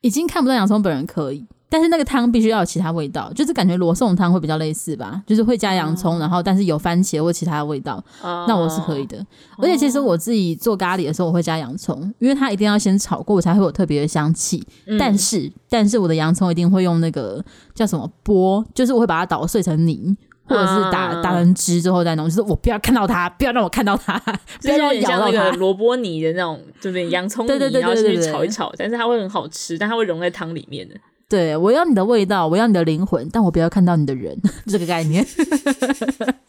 [0.01, 9.25] 已经看不到洋葱本人可以，但是那个汤必须要有其他味道，就是感觉罗宋汤会比较类似吧，就是会加洋葱，嗯、然后但是有番茄或其他的味道，哦、那我是可以的。
[9.57, 14.65] 而且其实我自己做咖喱的时候，我会加洋葱，因为它一定要先炒过，我才会有特别的香气。
[14.87, 20.17] 嗯、但是但是我的洋葱一定会用那个叫什么剥，就是我会把它捣碎成泥。
[20.45, 24.19] 或者是打打成汁之后再弄，就是我不要看到它，不要让我看到它，
[24.61, 25.51] 不要让我咬到它。
[25.57, 30.95] 萝卜泥的那种，就是洋葱泥，对对对对对对，然后去炒一炒，但是它会很好吃，但它会融在汤里面的。
[31.29, 34.37] 对，我要你的味道，我要你的灵魂，但我不要看到你的人，
[34.67, 35.25] 这个概念。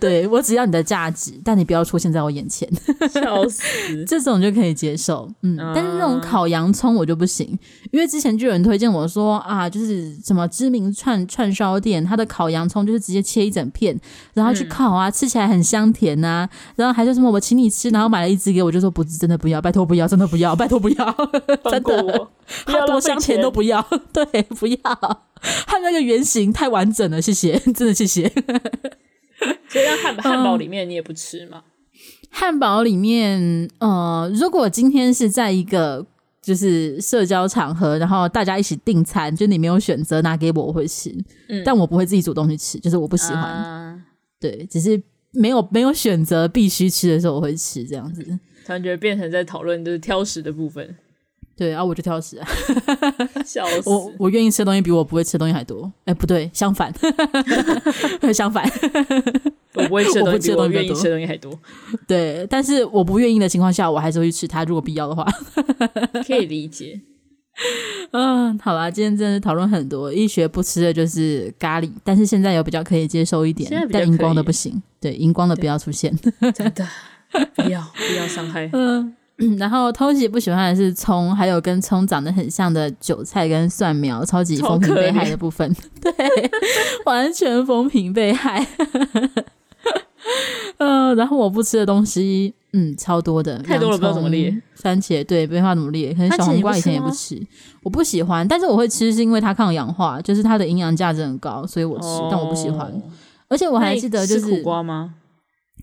[0.00, 2.68] 对，我只要你的价值，但你不要出现在我眼前。
[3.12, 3.62] 笑死，
[4.06, 5.28] 这种就可以接受。
[5.42, 7.58] 嗯，嗯，但是那种烤洋葱我就不行，
[7.90, 13.98] 因为之前就有人推荐我说啊，就是什么知名串串烧店，它的烤洋葱就是直接切一整片，
[14.34, 16.50] 然后去烤啊，嗯、吃起来很香甜呐、啊。
[16.76, 21.14] 然后还说什么我请你吃，然后买了一只给我，就说不是真的不要，拜托不要，真的不要，拜托不要，
[21.70, 22.28] 真的，
[22.66, 24.78] 它 多香甜都不要，对，不要，
[25.66, 28.32] 它那个原型太完整了，谢谢，真的谢谢。
[29.68, 31.62] 所以，汉汉堡里面你也不吃吗？
[32.30, 36.06] 汉堡里面，呃，如果今天是在一个
[36.42, 41.10] 就是社交场合，然后大家一起订餐，就你没有选择拿给我，我会吃，
[41.48, 43.98] 嗯，但我不会自己主动去吃，就是我不喜欢，啊、
[44.38, 45.00] 对，只是
[45.32, 48.22] 没有没有选择必须吃的时候，我会吃这样子。
[48.66, 50.96] 突然觉得变成在讨论就是挑食的部分。
[51.58, 52.48] 对啊，我就挑食啊，
[53.44, 53.90] 笑死！
[53.90, 55.90] 我我愿意吃的东西比我不会吃的东西还多。
[56.04, 56.94] 哎，不对，相反，
[58.32, 58.64] 相反，
[59.74, 61.52] 我不会吃的东西比我愿意吃的东西还多。
[62.06, 65.26] 对，但是我不愿意的情况下，我还是会去吃它，如果必要的话，
[66.24, 67.00] 可以理解。
[68.12, 76.16] 嗯， 好啦，今天真的讨论很多，一学不吃的就是咖喱，但是现在有比较可以接受一点，但荧光的不行，对，荧光的不要出现，
[76.54, 76.86] 真的
[77.56, 78.70] 不要不要伤害。
[78.72, 79.16] 嗯。
[79.56, 85.72] 然后，Toshi 不喜欢的是葱，还有跟葱长得很像的韭菜跟蒜苗，超级风评被害的部分。
[86.02, 86.12] 对，
[87.04, 88.66] 完全风评被害。
[90.78, 94.52] 嗯、 呃，然后我不吃的东西，嗯，超多的，太多了，不知道怎么列。
[94.74, 96.12] 番茄，对，没办法怎么列。
[96.12, 97.44] 可能小黄瓜以前也不吃，不
[97.84, 102.92] 我不喜欢，但是我会吃，是因为它抗氧化，就是它的营养价值很高，所以我吃，哦、但我不喜欢。
[103.48, 105.14] 而且我还记得，就是苦瓜吗？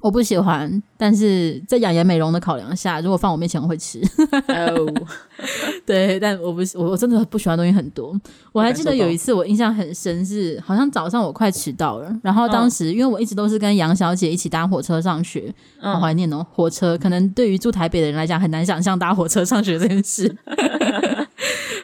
[0.05, 3.99] 我不喜欢，但是在养颜美容的考量下，如果放我面前，我会吃。
[4.47, 4.87] Oh.
[5.83, 8.15] 对，但我不，我我真的不喜欢的东西很多。
[8.51, 12.93] 我还记得有一次，我印象很深是，好像早上我快迟到了，然后当时、oh.
[12.93, 20.37] 因为我一直都是跟杨小姐一起搭火车上学，好怀念哦，火车可能对于住台北的人来讲很难想象搭火车上学这件事。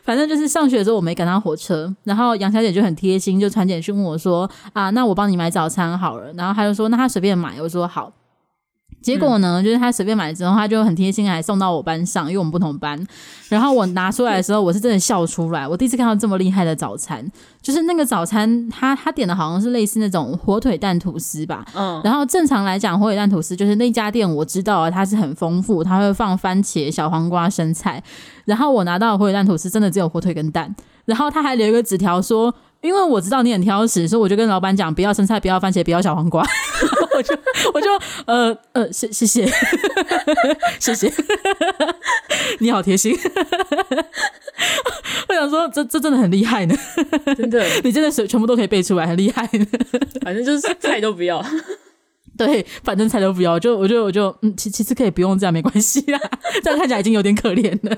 [0.04, 8.12] 反正就是上学的时候我没赶上火车，然后杨小姐就很贴心，就传简讯问我说：“啊，那我帮你买早餐好了。”然后她就说：“那她随便买。”我说：“好。”
[9.02, 13.04] 结果呢，嗯、就是他随便买之后，他就很贴心，还送到我班上，因为我们不同班。
[13.50, 15.68] 然后我拿出来的时候，我是真的笑出来。
[15.68, 17.26] 我第一次看到这么厉害的早餐，
[17.62, 21.66] 就是那个早餐，他他点的好像是类似那种火腿蛋吐司吧。
[21.76, 22.00] 嗯。
[22.04, 28.02] 然后正常来讲，火腿蛋吐司就是那家店我知道啊，它是很丰富，它会放番茄、小黄瓜、生菜。
[28.46, 30.74] 然后我拿到的火腿蛋吐司真的只有火腿跟蛋。
[31.06, 32.54] 然后他还留一个纸条说。
[32.82, 36.44] 因为我知道你很挑食，所以我就跟老板讲，不要生菜，不要番茄，不要小黄瓜。
[37.16, 37.38] 我就
[37.74, 37.88] 我就
[38.26, 39.46] 呃呃，谢谢谢
[40.80, 41.12] 谢谢，
[42.60, 43.18] 你好贴心。
[45.28, 46.76] 我想说，这这真的很厉害呢，
[47.38, 49.48] 真的，你真的是全部都可以背出来，很厉害。
[50.22, 51.44] 反正就是菜都不要，
[52.38, 56.20] 对，反正菜都不要，就我就我就嗯，其其实可以不用这样，没关系啦，
[56.64, 57.98] 这样看起来已经有点可怜了，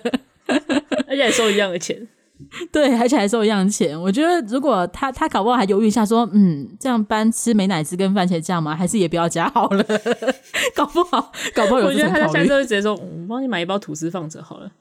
[1.08, 2.08] 而且还收一样的钱。
[2.72, 4.00] 对，而且还收一样的钱。
[4.00, 8.76] 我觉得如果他他搞不好还犹豫一下，说嗯，这样搬吃美乃滋跟番茄酱吗？
[8.76, 9.84] 还是也不要加好了。
[10.76, 11.82] 搞不好，搞不好。
[11.82, 14.72] 我觉得他下次会直接说，我帮你买一包吐司放着好了。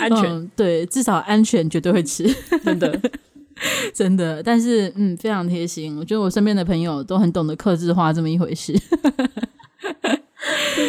[0.00, 2.24] 安全、嗯，对，至少安全，绝对会吃，
[2.64, 3.00] 真的，
[3.94, 4.42] 真的。
[4.42, 5.96] 但是嗯，非常贴心。
[5.98, 8.74] 我觉得我身边的朋友都很懂得克制化这么一回事。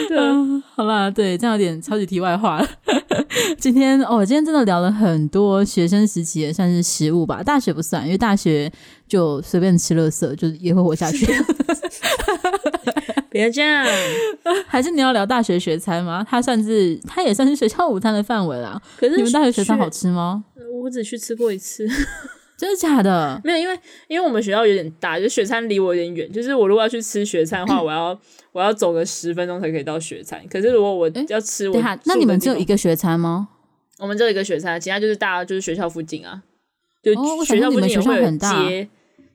[0.08, 2.68] 对、嗯，好啦，对，这样有点超级题外话了。
[3.58, 7.42] 今天哦，今天真的聊了很多学生时期也，算是食物吧。
[7.44, 8.72] 大学不算，因为大学
[9.08, 11.26] 就随便吃垃圾，就是也会活下去。
[13.30, 13.86] 别这样，
[14.68, 16.26] 还是你要聊大学学餐吗？
[16.30, 18.82] 它算是，它也算是学校午餐的范围啦。
[18.98, 20.44] 可是你们大学学餐好吃吗？
[20.84, 21.88] 我只去吃过一次。
[22.62, 23.42] 真的假的？
[23.44, 26.32] 没有，因为因为我们学校有点大，就雪餐离我有点远。
[26.32, 28.16] 就是我如果要去吃雪餐的话，我要
[28.52, 30.40] 我要走个十分钟才可以到雪餐。
[30.48, 33.48] 可是如果我要吃我，我那你们只有一个雪餐吗？
[33.98, 36.44] 我们只有一个雪餐，其他就是大家就是学校附近啊，
[37.02, 37.12] 就
[37.44, 38.88] 学校附近也会有街，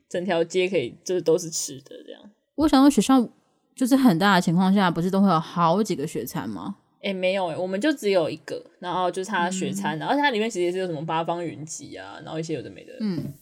[0.07, 2.21] 整条街可以就是都是吃的这样。
[2.55, 3.27] 我想说学校
[3.75, 6.77] 就是很大的情况下，不是都会有好几个雪餐吗？
[6.99, 13.33] 哎、欸，没有哎、欸，我们就只有一个，然后就是它学餐，嗯、然后它里面其实也是有什么八方云集啊，然后一些有的没的，嗯，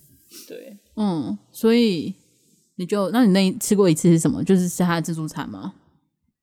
[0.48, 2.14] 对，嗯，所以
[2.76, 4.44] 你就，那你那吃过一次是什么？
[4.44, 5.74] 就是吃它的自助餐吗？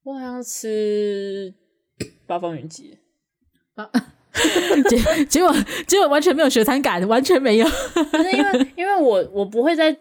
[0.04, 1.52] 我好像吃
[2.26, 2.96] 八方云集，
[3.76, 3.88] 啊，
[4.88, 5.54] 结结果
[5.86, 7.66] 结果完全没有学餐感，完全没有，
[8.10, 9.94] 不是因为因为我我不会在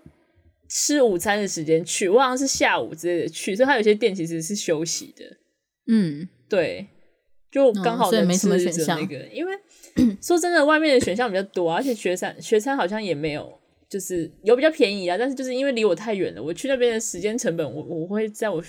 [0.70, 5.26] 吃午餐的时间去，我好像是下午之类的去，所以它有些店其实是休息的，
[5.88, 6.88] 嗯，对。
[7.52, 9.54] 就刚好的、哦、没什么选项，那个，因为
[10.22, 13.52] 说真的，外面的选项比较多，而且学餐学餐好像也没有，
[13.90, 15.18] 就是有比较便宜啊。
[15.18, 18.64] 但是就是因为离我太远了，我去那边的时间成本，我我会在我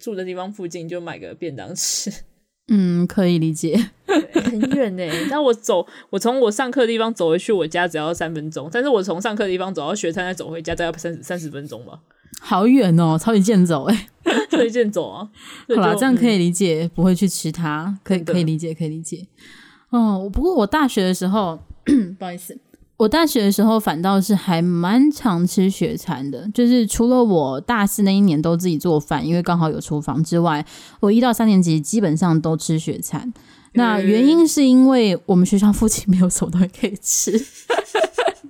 [0.00, 2.12] 住的地方附近就买个便当吃。
[2.68, 5.04] 嗯，可以理解，很远呢。
[5.04, 12.00] 你知道我走，我从我上课的地方走回去我家只要三分钟，但是我从上课的地方走到学餐再走回家，大概三三十分钟吧。
[12.40, 14.08] 好远哦，超级健走哎，
[14.50, 15.28] 超级健走啊！
[15.74, 19.26] 好啦，这样可以理解，不会去吃它，可以可以理解，可以理解。
[19.90, 21.58] 哦，不过我大学的时候，
[22.18, 22.58] 不好意思，
[22.96, 30.64] 我大学的时候反倒是还蛮常吃学餐的，就是除了我大四那一年都自己做饭，因为刚好有厨房之外，
[31.00, 33.32] 我一到三年级基本上都吃学餐。
[33.76, 37.32] 那原因是因为我们学校附近没有什么东西可以吃。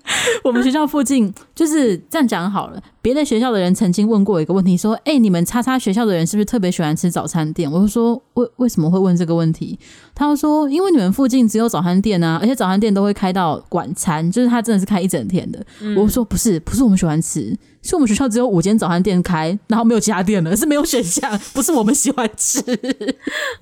[0.45, 2.83] 我们学校附近就是这样讲好了。
[3.01, 9.79] 别的学校的人曾经问过一个问题，说：“哎、欸，你们叉叉学校的人是不是特别喜欢吃早餐店？”我就说：“为为什么会问这个问题？”
[10.15, 15.63] 他就说：“因为你们附近只有早餐店啊，而且早餐店都会开到晚餐，就是他真的是开一整天的。
[15.81, 22.61] 嗯”我说：“不是，不是我们喜欢吃，是我们学校只有五间早餐店开，然后没有其他店了，是没有选项，不是我们喜欢吃。”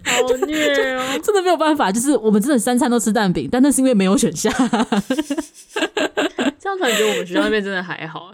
[0.05, 4.53] 好虐哦， 真的没有办法，就是我们真的三餐都吃蛋饼，但那是因为没有选项。
[6.79, 8.33] 这样感觉我们学校那边真的还好。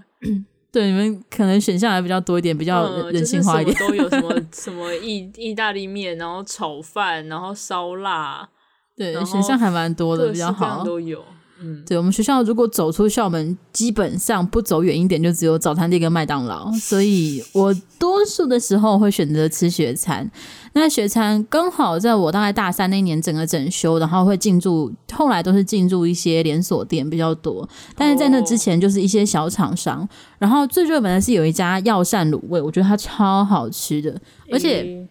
[0.71, 3.75] 对，你们可能选项还比较多一点，比较人性化一点。
[3.75, 8.47] 嗯就是、都有什么 什么意意大利面，然后炒饭，然后烧腊，
[8.95, 10.85] 对，选项还蛮多的，比较好。
[10.85, 11.25] 都有。
[11.61, 16.71] 嗯，对，我们学校如果走出校门，基本上不走远一点，就只有早餐店跟麦当劳。
[16.73, 20.31] 所以我多数的时候会选择吃学餐。
[20.75, 27.69] 那学餐刚好在我大概大三那年整个整修，然后会进驻，后来都是进驻一些连锁店比较多。
[27.97, 30.03] 但是在那之前，就是一些小厂商。
[30.03, 34.17] 哦、然后最热门的是有一家药膳卤味，我觉得它超好吃的，
[34.53, 35.09] 而且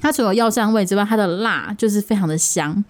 [0.00, 2.84] 它除了药膳味之外，它的辣就是非常的香。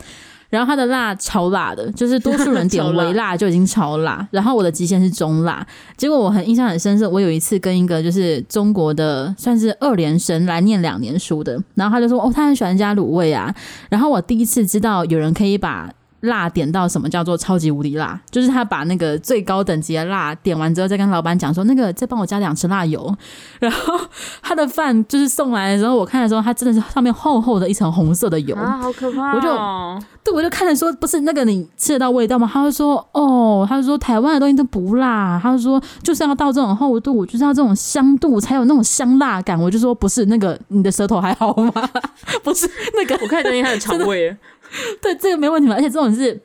[0.50, 3.80] 然后它的辣超辣的，就是多数人点微辣就已经超辣。
[3.80, 5.66] 超 辣然后我的极限是中辣。
[5.96, 13.54] 结果我很印象很深，是我有一次跟一个就是中国的算是二连生来念两年书的，然后他就说哦，他很喜欢加卤味啊。
[13.88, 15.90] 然后我第一次知道有人可以把。
[16.20, 18.20] 辣点到什么叫做超级无敌辣？
[18.30, 23.14] 就是他把那个最高等级的辣点完之后，再跟老板讲说：“那个再帮我加两匙辣油。”
[23.58, 23.98] 然后
[24.42, 29.36] 他的饭就是送来的时候，我看的时候，他真的是上面厚厚的一层红色的油啊，好可怕、哦！
[29.36, 41.72] 我就对，我就看着说：“不是那个你吃得到味道吗？”他就说：“哦，他就说台湾的东西都不辣。”他就说：“就是要到这种厚度，就是要这种香度才有那种香辣感。”我就说：“不是那个你的舌头还好吗？
[42.44, 44.36] 不是那个，我看等一下他的肠胃。”
[45.02, 46.40] 对，这个没问题嘛，而且这种是，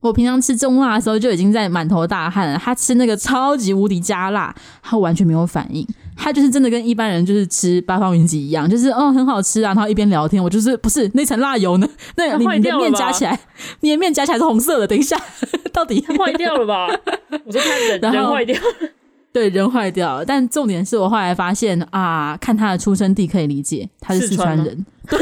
[0.00, 5.86] 我平常吃中辣的时候就已经在满头大汗了，他吃那个超级无敌加辣，他完全没有反应。
[6.18, 11.86] 他就是真的跟一般人就是吃八方云集一样，就是哦很好吃啊，然后一边聊天，我就是不是那层辣油呢？
[12.16, 13.38] 那你，你的面夹起来，
[13.80, 15.14] 你的面夹起来是红色的，等一下
[15.74, 16.88] 到底坏掉了吧？
[17.44, 18.88] 我说看人 人坏掉了，
[19.30, 20.24] 对，人坏掉了。
[20.24, 25.18] 但重点是我后来发现啊，看他的出生地可以理解，他是四川人，对，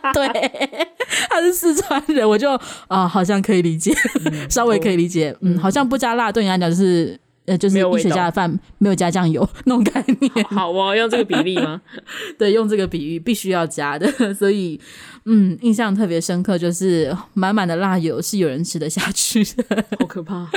[0.14, 0.88] 对，
[1.28, 3.92] 他是四川人，我就啊好像可以理解，
[4.24, 7.18] 嗯、稍微可以理解，嗯，好像不加辣对你来讲就是。
[7.44, 10.44] 呃，就是医学家的饭没有加酱油那种概念。
[10.44, 11.82] 好哦，用这个比例吗？
[12.38, 14.80] 对，用这个比喻必须要加的， 所以
[15.24, 20.48] 嗯，印象特别深刻，就是满满的辣油是有人吃得下去的，好可怕。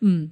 [0.00, 0.30] 嗯，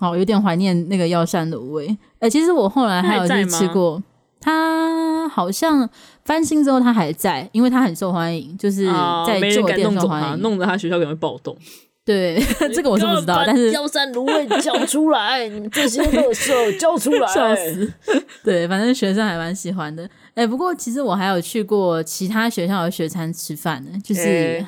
[0.00, 1.86] 好，有点怀念那个药膳卤味。
[2.14, 4.02] 哎、欸，其实我后来还有去吃过，
[4.40, 5.88] 他好像
[6.28, 8.84] 翻新之后他还在，因为他很受欢迎，就是
[9.26, 11.56] 在旧店受欢迎，啊、弄得他学校可能会暴动。
[12.04, 12.38] 对，
[12.74, 17.90] 这个我是不知道，但是药膳卤味交出来，你们这些垃圾交出来，笑死！
[18.44, 20.04] 对，反正学生还蛮喜欢的。
[20.34, 24.66] 哎、欸，不过其实我还有去过其他学校的学餐吃饭呢，就是、欸、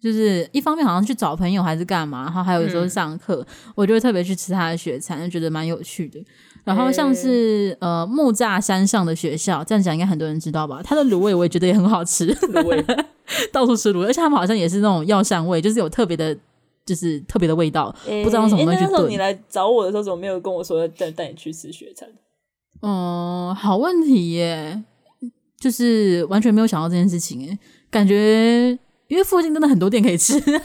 [0.00, 6.18] 就是一方面好像去找朋友还是干嘛，然后还有时候上课，嗯、我就会特别去吃他的学餐，就觉得蛮有趣的。
[6.64, 10.80] 然后像是、欸、呃木栅山上的学校，这样讲应该很多人知道吧？
[10.82, 12.84] 它的卤味我也觉得也很好吃，卤味
[13.52, 16.36] 到处吃卤味，而且他们好像也是那种药膳味，就是有特别的。
[16.86, 18.90] 就是特别的味道，欸、不知道为什么会去炖。
[18.90, 22.06] 那时候你来找我的时候，怎么没有跟我说带带你去吃雪餐？
[22.82, 24.82] 嗯，好问题耶，
[25.58, 27.58] 就是完全没有想到这件事情耶。
[27.90, 28.78] 感觉
[29.14, 30.56] 因为附近真的很多店可以吃， 对，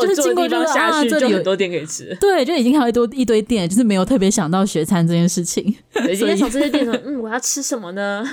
[0.00, 5.72] 就，就是经过就是啊，这里有很多店可以吃，对，就已经看到一多一堆店，就是没有特别想到学餐这件事情。
[5.92, 8.28] 对，今天从这些店说，嗯，我要吃什么呢？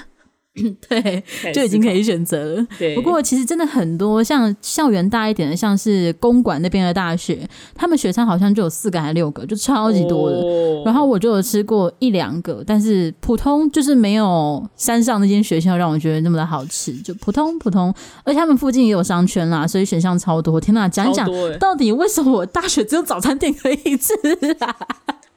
[0.88, 2.68] 对，就已经可以选择了。
[2.78, 10.38] 对，不过其实真的很多，像校园大一点的，像是公馆那边的大学，他们学餐好像就有四个还是六个，就超级多的。
[10.38, 17.94] 哦、然后我就有吃过一两个，但是普通就是没有山上那间学校让我觉得那么的好吃，就普通普通。
[18.24, 20.60] 而且他们附近也有商圈啦，所以选项超多。
[20.60, 21.28] 天哪，讲讲
[21.60, 24.14] 到底为什么我大学只有早餐店可以吃
[24.60, 24.76] 啊？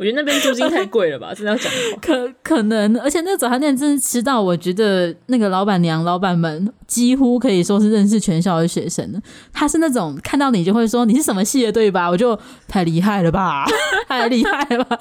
[0.01, 1.70] 我觉得那边租金太贵了吧， 真的要讲
[2.01, 9.20] 可可能，而且那个早餐店真的吃到，我觉得那个老板娘、老板们几乎可以说是认识全校的学生的。
[9.53, 12.09] 他是那种看到你就会说你是什么系的，对吧？
[12.09, 13.66] 我就太厉害了吧，
[14.09, 14.98] 太厉害了吧！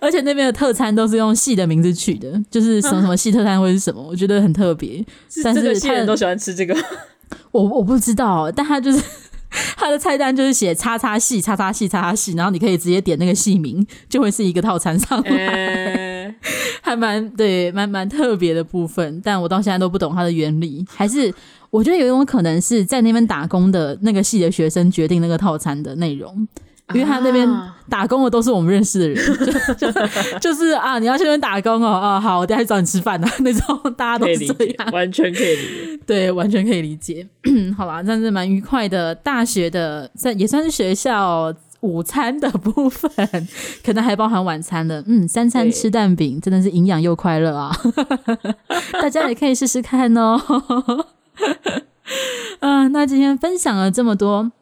[0.00, 5.04] 而且那边的特餐都是用系的名字取的，就是什么什么系特餐会是什么，我觉得很特别。
[5.44, 6.74] 但是系人都喜欢吃这个，
[7.52, 9.04] 我我不知道，但他就是。
[9.76, 16.34] 他的菜单就是写叉叉系、叉叉系、叉叉系，然后你可以直接点那个系名，就会是一个套餐上来，欸、
[16.80, 19.20] 还蛮对，蛮蛮特别的部分。
[19.24, 21.32] 但我到现在都不懂它的原理，还是
[21.70, 26.46] 我觉得有一种可能是在那边打工的那个系的学生决定那个套餐的内容。
[26.94, 27.48] 因为他那边
[27.88, 29.18] 打工的都是我们认识的人，
[30.34, 37.26] 啊、就是啊，你要去那边打工哦，啊，好，我等下去找你吃饭啊， 那种大家都是这样，完全可以理解，对，完全可以理解。
[37.76, 43.10] 好啦，算是蛮愉快的，大学的算也算是学校午餐的部分，
[43.84, 47.74] 可能还包含晚餐的，嗯，三餐吃蛋饼，真的是营养又快乐啊，
[49.00, 50.40] 大家也可以试试看哦。
[52.60, 54.52] 嗯、啊，那今天分享了这么多。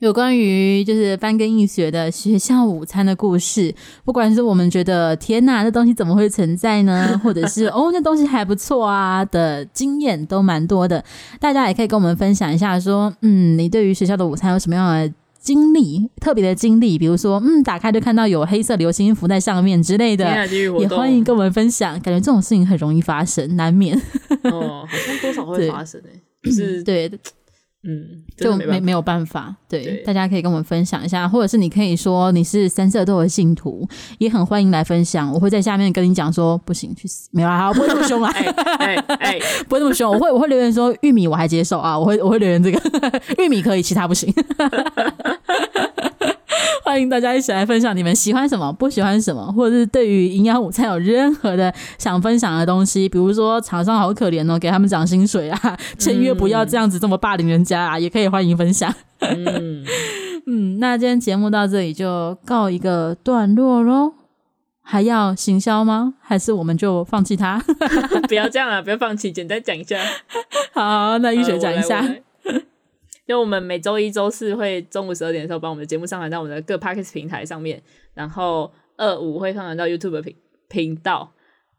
[0.00, 7.20] 有关于就是翻跟异学的学校午餐的故事，不管是我们觉得天哪，这东西怎么会存在呢？
[7.22, 11.04] 或者是哦，那东西还不错啊的经验都蛮多的。
[11.38, 16.08] 大家也可以跟我们分享一下，说嗯，你对于学校的午餐有什么样的经历？
[16.18, 20.24] 特别的经历，比如说嗯，打开就看到有黑色流星浮在上面之类的，
[20.78, 21.92] 也欢迎跟我们分享。
[22.00, 23.94] 感觉这种事情很容易发生，难免
[24.44, 27.10] 哦，好像多少会 发生诶、欸，就是对。
[27.82, 35.32] 嗯，就没没有办法，对，对，大家可以跟我们分享一下，或者是你可以说你是三色豆的信徒，也很欢迎来分享。
[35.32, 38.44] 我会在下面跟你讲说，不行，去死，没有啊，不会那么凶啊，哎
[38.78, 42.78] 哎哎， 不会那么凶，我会我会留言说玉米我还接受啊，我会我会留言这个
[43.42, 44.30] 玉米可以，其他不行。
[46.90, 58.92] 欢迎大家一起来分享你们喜欢什么，不喜欢什么，或者是对于营养午餐有任何的想分享的东西，比如说厂商好可怜哦，给他们涨薪水啊， 签约不要这样子这么霸凌人家啊，也可以欢迎分享。
[59.20, 59.84] 嗯
[60.48, 64.14] 嗯，那今天节目到这里就告一个段落喽，
[64.82, 66.14] 还要行销吗？
[66.20, 67.62] 还是我们就放弃它？
[68.26, 69.96] 不要这样啊，不要放弃，简单讲一下。
[70.74, 72.04] 好，那玉雪讲一下。
[73.30, 77.80] 因为我们每周一、周四会中午十二点的时候把我们的节目上传到我们的各 Podcast 平台上面，
[78.12, 80.34] 然后二五会上传到 YouTube 频
[80.68, 81.32] 频道，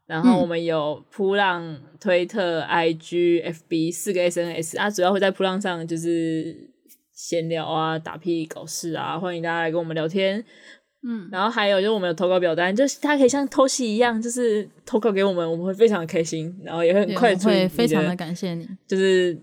[0.06, 6.56] 然后我们有扑浪、推特、IG、FB 四个 SNS 啊，主要会在扑浪上就是
[7.12, 10.42] 闲聊啊、打屁搞事啊，欢迎大家来跟我们聊天。
[11.06, 19.38] 嗯，然后还有就是我们有投稿表单，就是大家可以像偷袭一样，就是投稿给我们，我们会非常的开心，然后也会很快速，会非常的感谢你，就是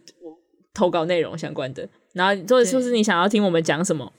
[0.74, 1.88] 投稿内容相关的，
[2.20, 4.12] 然后或者就是你想要听我们讲什么，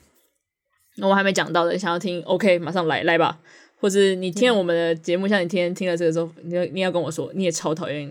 [0.96, 3.38] 那我还没讲到的，想要听，OK，马上来来吧。
[3.78, 8.11] 或者你听了我们的节目，像你今天听了这个之后，你要你要跟我说，你也超讨厌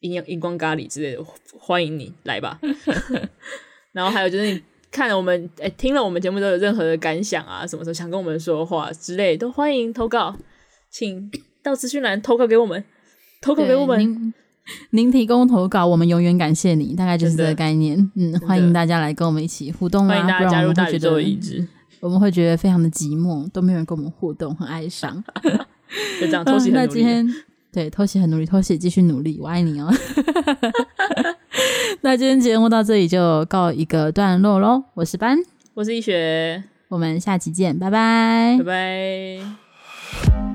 [0.00, 1.22] 荧荧光咖喱之类的，
[1.58, 2.58] 欢迎你来吧。
[3.92, 10.34] 然后还有就是你看了我们诶、欸，听了我们节目都有任何的感想啊，什么时候想跟我们说话之类，都欢迎投稿，
[10.90, 11.30] 请
[11.62, 12.82] 到资讯栏投稿给我们，
[13.42, 14.32] 投稿给我们。
[14.90, 18.10] 您，提供投稿，我们永远感谢你，大概就是这个概念。
[18.14, 21.66] 嗯，欢迎大家来跟我们一起互动啊，欢迎大家加入大宇宙的意志。
[22.00, 25.22] 我们会觉得非常的寂寞，都没有人跟我们互动，很哀伤。
[26.20, 26.86] 就这样，偷袭很努力。
[26.86, 27.28] 那今天
[27.72, 29.92] 对偷袭很努力，偷袭继续努力，我爱你哦。
[32.02, 34.82] 那今天节目到这里就告一个段落喽。
[34.94, 35.38] 我是班，
[35.74, 40.51] 我是一雪，我们下期见，拜拜，拜拜。